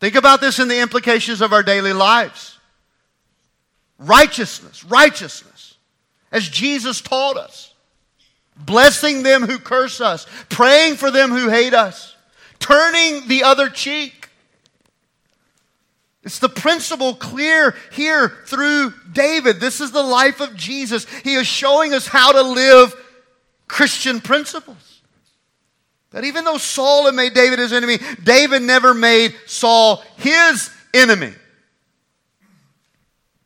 Think 0.00 0.14
about 0.14 0.40
this 0.40 0.58
in 0.58 0.68
the 0.68 0.80
implications 0.80 1.40
of 1.40 1.52
our 1.52 1.62
daily 1.62 1.92
lives. 1.92 2.58
Righteousness, 3.98 4.84
righteousness, 4.84 5.76
as 6.30 6.48
Jesus 6.48 7.00
taught 7.00 7.36
us 7.36 7.74
blessing 8.56 9.22
them 9.22 9.42
who 9.42 9.58
curse 9.58 10.00
us, 10.00 10.26
praying 10.48 10.96
for 10.96 11.10
them 11.10 11.30
who 11.30 11.48
hate 11.48 11.74
us, 11.74 12.14
turning 12.58 13.28
the 13.28 13.44
other 13.44 13.68
cheek. 13.68 14.28
It's 16.22 16.40
the 16.40 16.48
principle 16.48 17.14
clear 17.14 17.76
here 17.92 18.28
through 18.46 18.92
David. 19.12 19.60
This 19.60 19.80
is 19.80 19.92
the 19.92 20.02
life 20.02 20.40
of 20.40 20.56
Jesus. 20.56 21.06
He 21.22 21.34
is 21.34 21.46
showing 21.46 21.94
us 21.94 22.08
how 22.08 22.32
to 22.32 22.42
live 22.42 22.94
Christian 23.68 24.20
principles. 24.20 25.02
That 26.10 26.24
even 26.24 26.44
though 26.44 26.58
Saul 26.58 27.04
had 27.06 27.14
made 27.14 27.34
David 27.34 27.58
his 27.58 27.72
enemy, 27.72 27.98
David 28.24 28.62
never 28.62 28.94
made 28.94 29.36
Saul 29.46 30.02
his 30.16 30.70
enemy. 30.94 31.32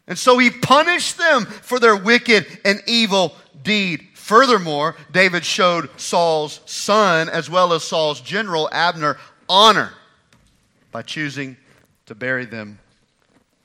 And 0.06 0.18
so 0.18 0.38
he 0.38 0.50
punished 0.50 1.18
them 1.18 1.44
for 1.44 1.78
their 1.78 1.96
wicked 1.96 2.46
and 2.64 2.82
evil 2.86 3.34
deed. 3.62 4.08
Furthermore, 4.30 4.94
David 5.10 5.44
showed 5.44 5.90
Saul's 5.98 6.60
son, 6.64 7.28
as 7.28 7.50
well 7.50 7.72
as 7.72 7.82
Saul's 7.82 8.20
general, 8.20 8.68
Abner, 8.70 9.18
honor 9.48 9.92
by 10.92 11.02
choosing 11.02 11.56
to 12.06 12.14
bury 12.14 12.44
them 12.44 12.78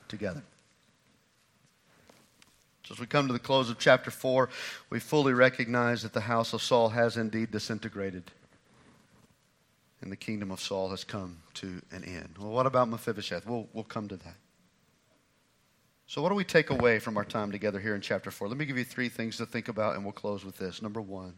together. 0.08 0.42
So, 2.84 2.94
as 2.94 2.98
we 2.98 3.06
come 3.06 3.28
to 3.28 3.32
the 3.32 3.38
close 3.38 3.70
of 3.70 3.78
chapter 3.78 4.10
4, 4.10 4.48
we 4.90 4.98
fully 4.98 5.34
recognize 5.34 6.02
that 6.02 6.12
the 6.12 6.22
house 6.22 6.52
of 6.52 6.60
Saul 6.60 6.88
has 6.88 7.16
indeed 7.16 7.52
disintegrated 7.52 8.24
and 10.00 10.10
the 10.10 10.16
kingdom 10.16 10.50
of 10.50 10.58
Saul 10.58 10.90
has 10.90 11.04
come 11.04 11.36
to 11.54 11.80
an 11.92 12.02
end. 12.02 12.34
Well, 12.40 12.50
what 12.50 12.66
about 12.66 12.88
Mephibosheth? 12.88 13.46
We'll, 13.46 13.68
we'll 13.72 13.84
come 13.84 14.08
to 14.08 14.16
that. 14.16 14.34
So, 16.08 16.22
what 16.22 16.28
do 16.28 16.34
we 16.36 16.44
take 16.44 16.70
away 16.70 16.98
from 17.00 17.16
our 17.16 17.24
time 17.24 17.50
together 17.50 17.80
here 17.80 17.94
in 17.94 18.00
chapter 18.00 18.30
4? 18.30 18.48
Let 18.48 18.56
me 18.56 18.64
give 18.64 18.78
you 18.78 18.84
three 18.84 19.08
things 19.08 19.36
to 19.38 19.46
think 19.46 19.68
about, 19.68 19.96
and 19.96 20.04
we'll 20.04 20.12
close 20.12 20.44
with 20.44 20.56
this. 20.56 20.80
Number 20.80 21.00
one, 21.00 21.34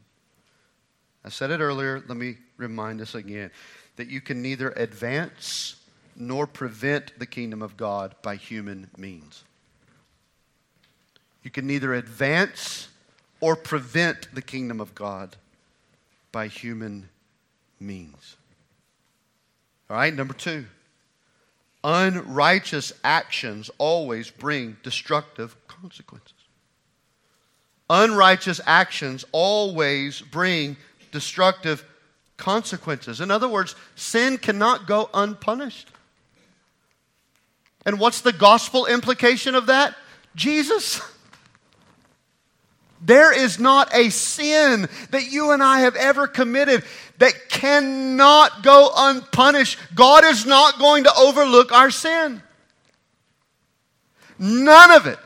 I 1.25 1.31
said 1.31 1.51
it 1.51 1.61
earlier, 1.61 2.03
let 2.07 2.17
me 2.19 2.37
remind 2.59 3.01
us 3.01 3.15
again 3.15 3.51
that 3.97 4.09
you 4.09 4.21
can 4.21 4.43
neither 4.43 4.71
advance 4.73 5.77
nor 6.15 6.47
prevent 6.47 7.19
the 7.19 7.27
kingdom 7.27 7.63
of 7.63 7.77
God 7.77 8.15
by 8.23 8.37
human 8.37 8.91
means. 8.97 9.43
You 11.43 11.51
can 11.51 11.67
neither 11.67 11.95
advance 11.95 12.89
or 13.41 13.57
prevent 13.57 14.35
the 14.35 14.43
kingdom 14.43 14.81
of 14.81 14.95
God 14.95 15.37
by 16.31 16.49
human 16.49 17.09
means. 17.81 18.37
All 19.89 19.97
right, 19.97 20.15
number 20.15 20.35
two. 20.35 20.67
Unrighteous 21.91 22.93
actions 23.03 23.71
always 23.79 24.31
bring 24.31 24.77
destructive 24.83 25.57
consequences. 25.69 26.35
Unrighteous 27.89 28.61
actions 28.67 29.25
always 29.33 30.21
bring 30.21 30.77
destructive 31.13 31.83
consequences. 32.37 33.23
In 33.23 33.31
other 33.31 33.49
words, 33.49 33.75
sin 33.95 34.37
cannot 34.37 34.87
go 34.87 35.09
unpunished. 35.15 35.89
And 37.87 37.99
what's 37.99 38.21
the 38.21 38.35
gospel 38.35 38.85
implication 38.85 39.55
of 39.55 39.67
that? 39.67 39.97
Jesus. 40.37 41.01
There 43.01 43.33
is 43.33 43.61
not 43.61 43.95
a 43.95 44.11
sin 44.11 44.89
that 45.11 45.31
you 45.31 45.53
and 45.53 45.63
I 45.63 45.81
have 45.83 45.95
ever 45.95 46.27
committed 46.27 46.83
that 47.19 47.49
cannot 47.49 48.63
go 48.63 48.91
unpunished. 48.97 49.79
God 49.95 50.25
is 50.25 50.47
not 50.47 50.79
going 50.79 51.05
to 51.05 51.13
overlook 51.17 51.73
our 51.73 51.91
sin. 51.91 52.43
None 54.39 54.91
of 54.93 55.07
it, 55.07 55.19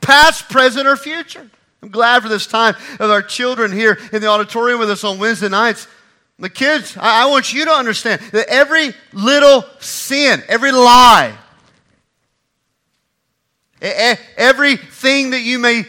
past, 0.00 0.48
present, 0.48 0.86
or 0.86 0.96
future. 0.96 1.50
I'm 1.82 1.90
glad 1.90 2.22
for 2.22 2.28
this 2.28 2.46
time 2.46 2.74
of 3.00 3.10
our 3.10 3.22
children 3.22 3.72
here 3.72 3.98
in 4.12 4.22
the 4.22 4.28
auditorium 4.28 4.78
with 4.78 4.90
us 4.90 5.04
on 5.04 5.18
Wednesday 5.18 5.48
nights. 5.48 5.88
The 6.38 6.50
kids, 6.50 6.96
I, 7.00 7.26
want 7.26 7.52
you 7.52 7.64
to 7.64 7.70
understand 7.70 8.20
that 8.32 8.48
every 8.48 8.92
little 9.12 9.64
sin, 9.80 10.42
every 10.48 10.70
lie, 10.70 11.36
every 13.80 14.24
everything 14.36 15.30
that 15.30 15.40
you 15.40 15.58
may 15.58 15.86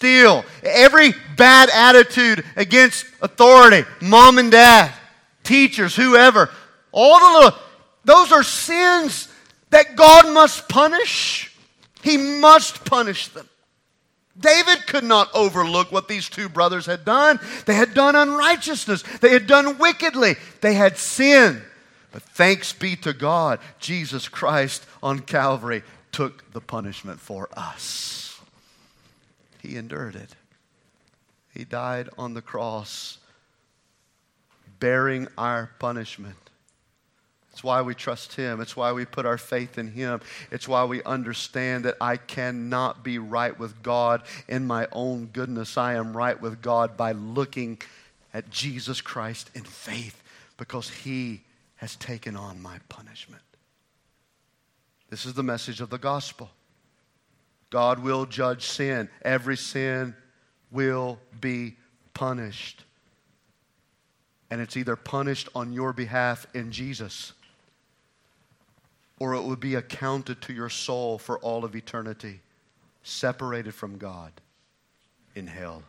steal, 0.00 0.46
every 0.62 1.12
bad 1.36 1.68
attitude 1.68 2.42
against 2.56 3.04
authority, 3.20 3.86
mom 4.00 4.38
and 4.38 4.50
dad, 4.50 4.90
teachers, 5.44 5.94
whoever, 5.94 6.48
all 6.90 7.20
the 7.20 7.38
little, 7.38 7.58
those 8.06 8.32
are 8.32 8.42
sins 8.42 9.28
that 9.68 9.96
God 9.96 10.32
must 10.32 10.70
punish. 10.70 11.54
He 12.02 12.16
must 12.16 12.82
punish 12.86 13.28
them. 13.28 13.46
David 14.38 14.86
could 14.86 15.04
not 15.04 15.28
overlook 15.34 15.92
what 15.92 16.08
these 16.08 16.30
two 16.30 16.48
brothers 16.48 16.86
had 16.86 17.04
done. 17.04 17.38
They 17.66 17.74
had 17.74 17.92
done 17.92 18.16
unrighteousness, 18.16 19.02
they 19.20 19.28
had 19.28 19.46
done 19.46 19.76
wickedly, 19.76 20.36
they 20.62 20.72
had 20.72 20.96
sinned. 20.96 21.60
But 22.10 22.22
thanks 22.22 22.72
be 22.72 22.96
to 22.96 23.12
God, 23.12 23.60
Jesus 23.78 24.28
Christ 24.28 24.86
on 25.02 25.20
Calvary 25.20 25.82
took 26.10 26.50
the 26.52 26.62
punishment 26.62 27.20
for 27.20 27.50
us. 27.52 28.29
He 29.62 29.76
endured 29.76 30.16
it. 30.16 30.34
He 31.52 31.64
died 31.64 32.08
on 32.16 32.34
the 32.34 32.42
cross, 32.42 33.18
bearing 34.78 35.28
our 35.36 35.70
punishment. 35.78 36.36
It's 37.52 37.64
why 37.64 37.82
we 37.82 37.94
trust 37.94 38.36
Him. 38.36 38.60
It's 38.60 38.76
why 38.76 38.92
we 38.92 39.04
put 39.04 39.26
our 39.26 39.36
faith 39.36 39.76
in 39.76 39.88
Him. 39.88 40.20
It's 40.50 40.68
why 40.68 40.84
we 40.84 41.02
understand 41.02 41.84
that 41.84 41.96
I 42.00 42.16
cannot 42.16 43.02
be 43.02 43.18
right 43.18 43.58
with 43.58 43.82
God 43.82 44.22
in 44.48 44.66
my 44.66 44.86
own 44.92 45.26
goodness. 45.26 45.76
I 45.76 45.94
am 45.94 46.16
right 46.16 46.40
with 46.40 46.62
God 46.62 46.96
by 46.96 47.12
looking 47.12 47.80
at 48.32 48.50
Jesus 48.50 49.00
Christ 49.00 49.50
in 49.54 49.64
faith 49.64 50.22
because 50.56 50.88
He 50.88 51.42
has 51.76 51.96
taken 51.96 52.36
on 52.36 52.62
my 52.62 52.78
punishment. 52.88 53.42
This 55.10 55.26
is 55.26 55.34
the 55.34 55.42
message 55.42 55.80
of 55.80 55.90
the 55.90 55.98
gospel. 55.98 56.50
God 57.70 58.00
will 58.00 58.26
judge 58.26 58.66
sin. 58.66 59.08
Every 59.22 59.56
sin 59.56 60.14
will 60.70 61.18
be 61.40 61.76
punished. 62.14 62.84
And 64.50 64.60
it's 64.60 64.76
either 64.76 64.96
punished 64.96 65.48
on 65.54 65.72
your 65.72 65.92
behalf 65.92 66.46
in 66.54 66.72
Jesus 66.72 67.32
or 69.20 69.34
it 69.34 69.44
would 69.44 69.60
be 69.60 69.76
accounted 69.76 70.40
to 70.40 70.52
your 70.52 70.70
soul 70.70 71.18
for 71.18 71.38
all 71.40 71.64
of 71.64 71.76
eternity, 71.76 72.40
separated 73.02 73.74
from 73.74 73.98
God 73.98 74.32
in 75.34 75.46
hell. 75.46 75.82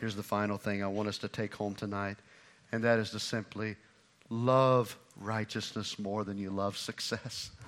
Here's 0.00 0.16
the 0.16 0.22
final 0.22 0.58
thing 0.58 0.82
I 0.82 0.88
want 0.88 1.08
us 1.08 1.18
to 1.18 1.28
take 1.28 1.54
home 1.54 1.76
tonight, 1.76 2.16
and 2.72 2.82
that 2.82 2.98
is 2.98 3.10
to 3.10 3.20
simply 3.20 3.76
love 4.28 4.98
righteousness 5.16 5.96
more 5.98 6.24
than 6.24 6.36
you 6.36 6.50
love 6.50 6.76
success 6.76 7.52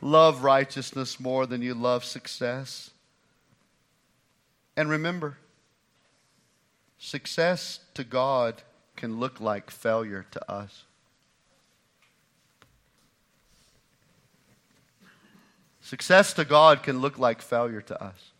love 0.00 0.44
righteousness 0.44 1.18
more 1.18 1.46
than 1.46 1.62
you 1.62 1.74
love 1.74 2.04
success. 2.04 2.90
And 4.76 4.90
remember, 4.90 5.38
success 6.98 7.80
to 7.94 8.04
God 8.04 8.62
can 8.96 9.18
look 9.18 9.40
like 9.40 9.70
failure 9.70 10.26
to 10.30 10.52
us. 10.52 10.84
Success 15.80 16.32
to 16.32 16.44
God 16.44 16.82
can 16.82 17.00
look 17.00 17.16
like 17.16 17.40
failure 17.40 17.80
to 17.80 18.02
us. 18.02 18.32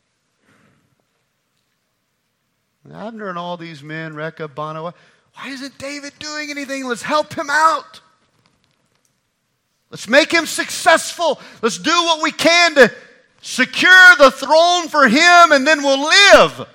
Abner 2.93 3.29
and 3.29 3.39
all 3.39 3.57
these 3.57 3.83
men, 3.83 4.15
Rechab, 4.15 4.55
Baanah, 4.55 4.93
why 5.35 5.49
isn't 5.49 5.79
David 5.79 6.13
doing 6.19 6.51
anything? 6.51 6.87
Let's 6.87 7.03
help 7.03 7.35
him 7.35 7.49
out. 7.51 8.01
Let's 9.91 10.09
make 10.09 10.33
him 10.33 10.47
successful. 10.47 11.41
Let's 11.63 11.79
do 11.79 11.91
what 11.91 12.23
we 12.23 12.33
can 12.33 12.75
to 12.75 12.93
secure 13.41 14.17
the 14.19 14.31
throne 14.31 14.89
for 14.89 15.09
him, 15.09 15.53
and 15.53 15.67
then 15.67 15.83
we'll 15.83 16.03
live. 16.03 16.69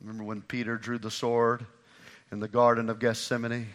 Remember 0.00 0.24
when 0.24 0.42
Peter 0.42 0.76
drew 0.76 0.98
the 0.98 1.10
sword 1.10 1.64
in 2.30 2.40
the 2.40 2.48
Garden 2.48 2.90
of 2.90 2.98
Gethsemane, 2.98 3.68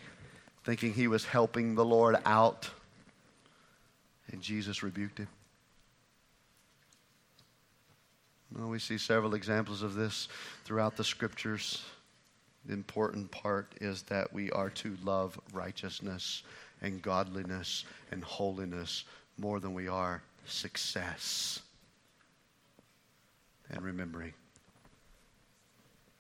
thinking 0.64 0.94
he 0.94 1.08
was 1.08 1.26
helping 1.26 1.74
the 1.74 1.86
Lord 1.86 2.18
out, 2.26 2.70
and 4.32 4.42
Jesus 4.42 4.84
rebuked 4.84 5.18
him? 5.18 5.28
Well, 8.56 8.70
we 8.70 8.80
see 8.80 8.98
several 8.98 9.34
examples 9.34 9.82
of 9.82 9.96
this 9.96 10.28
throughout 10.66 10.98
the 10.98 11.04
scriptures. 11.04 11.84
The 12.66 12.74
important 12.74 13.32
part 13.32 13.74
is 13.82 14.04
that 14.04 14.32
we 14.34 14.52
are 14.52 14.70
to 14.72 14.98
love 15.04 15.40
righteousness 15.54 16.44
and 16.82 17.02
godliness 17.02 17.86
and 18.12 18.24
holiness 18.24 19.06
more 19.38 19.60
than 19.60 19.74
we 19.74 19.88
are 19.88 20.22
success. 20.46 21.62
And 23.72 23.82
remembering 23.82 24.34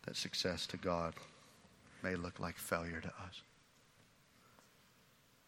that 0.05 0.15
success 0.15 0.65
to 0.67 0.77
God 0.77 1.13
may 2.03 2.15
look 2.15 2.39
like 2.39 2.57
failure 2.57 3.01
to 3.01 3.07
us. 3.07 3.41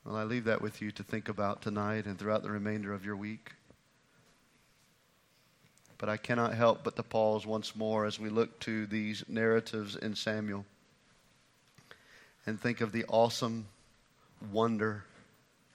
Well, 0.04 0.16
I 0.16 0.24
leave 0.24 0.46
that 0.46 0.62
with 0.62 0.82
you 0.82 0.92
to 0.92 1.04
think 1.04 1.30
about 1.30 1.62
tonight 1.62 2.06
and 2.06 2.18
throughout 2.18 2.44
the 2.44 2.52
remainder 2.52 2.92
of 2.92 3.06
your 3.06 3.16
week. 3.16 3.54
But 6.00 6.10
I 6.10 6.18
cannot 6.18 6.56
help 6.56 6.84
but 6.84 6.96
to 6.96 7.04
pause 7.04 7.46
once 7.46 7.76
more 7.76 8.06
as 8.06 8.20
we 8.20 8.30
look 8.30 8.60
to 8.62 8.88
these 8.88 9.24
narratives 9.28 9.96
in 9.96 10.16
Samuel 10.16 10.66
and 12.46 12.60
think 12.60 12.82
of 12.82 12.92
the 12.92 13.06
awesome 13.06 13.68
wonder 14.52 15.04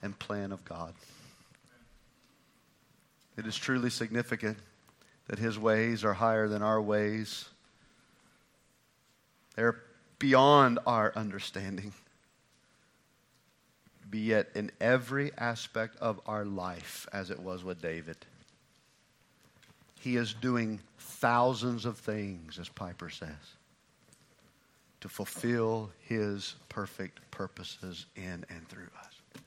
and 0.01 0.17
plan 0.17 0.51
of 0.51 0.63
God. 0.65 0.93
It 3.37 3.45
is 3.45 3.55
truly 3.55 3.89
significant 3.89 4.57
that 5.27 5.39
His 5.39 5.59
ways 5.59 6.03
are 6.03 6.13
higher 6.13 6.47
than 6.47 6.61
our 6.61 6.81
ways, 6.81 7.45
they're 9.55 9.81
beyond 10.19 10.79
our 10.85 11.11
understanding. 11.15 11.93
be 14.09 14.19
yet 14.19 14.47
in 14.55 14.71
every 14.79 15.31
aspect 15.37 15.97
of 15.97 16.21
our 16.25 16.45
life, 16.45 17.07
as 17.11 17.29
it 17.29 17.39
was 17.39 17.63
with 17.63 17.81
David. 17.81 18.15
He 19.99 20.15
is 20.15 20.33
doing 20.33 20.79
thousands 20.97 21.85
of 21.85 21.97
things, 21.97 22.57
as 22.57 22.69
Piper 22.69 23.09
says, 23.09 23.56
to 25.07 25.13
fulfill 25.13 25.89
his 26.01 26.55
perfect 26.67 27.19
purposes 27.31 28.07
in 28.15 28.45
and 28.49 28.67
through 28.67 28.89
us. 28.99 29.41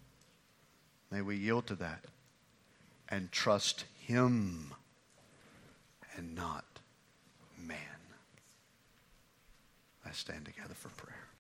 May 1.11 1.21
we 1.21 1.37
yield 1.37 1.67
to 1.67 1.75
that 1.77 2.05
and 3.09 3.31
trust 3.31 3.85
him 4.07 4.73
and 6.17 6.35
not 6.35 6.65
man. 7.59 7.77
Let's 10.05 10.19
stand 10.19 10.47
together 10.47 10.75
for 10.75 10.89
prayer. 10.91 11.30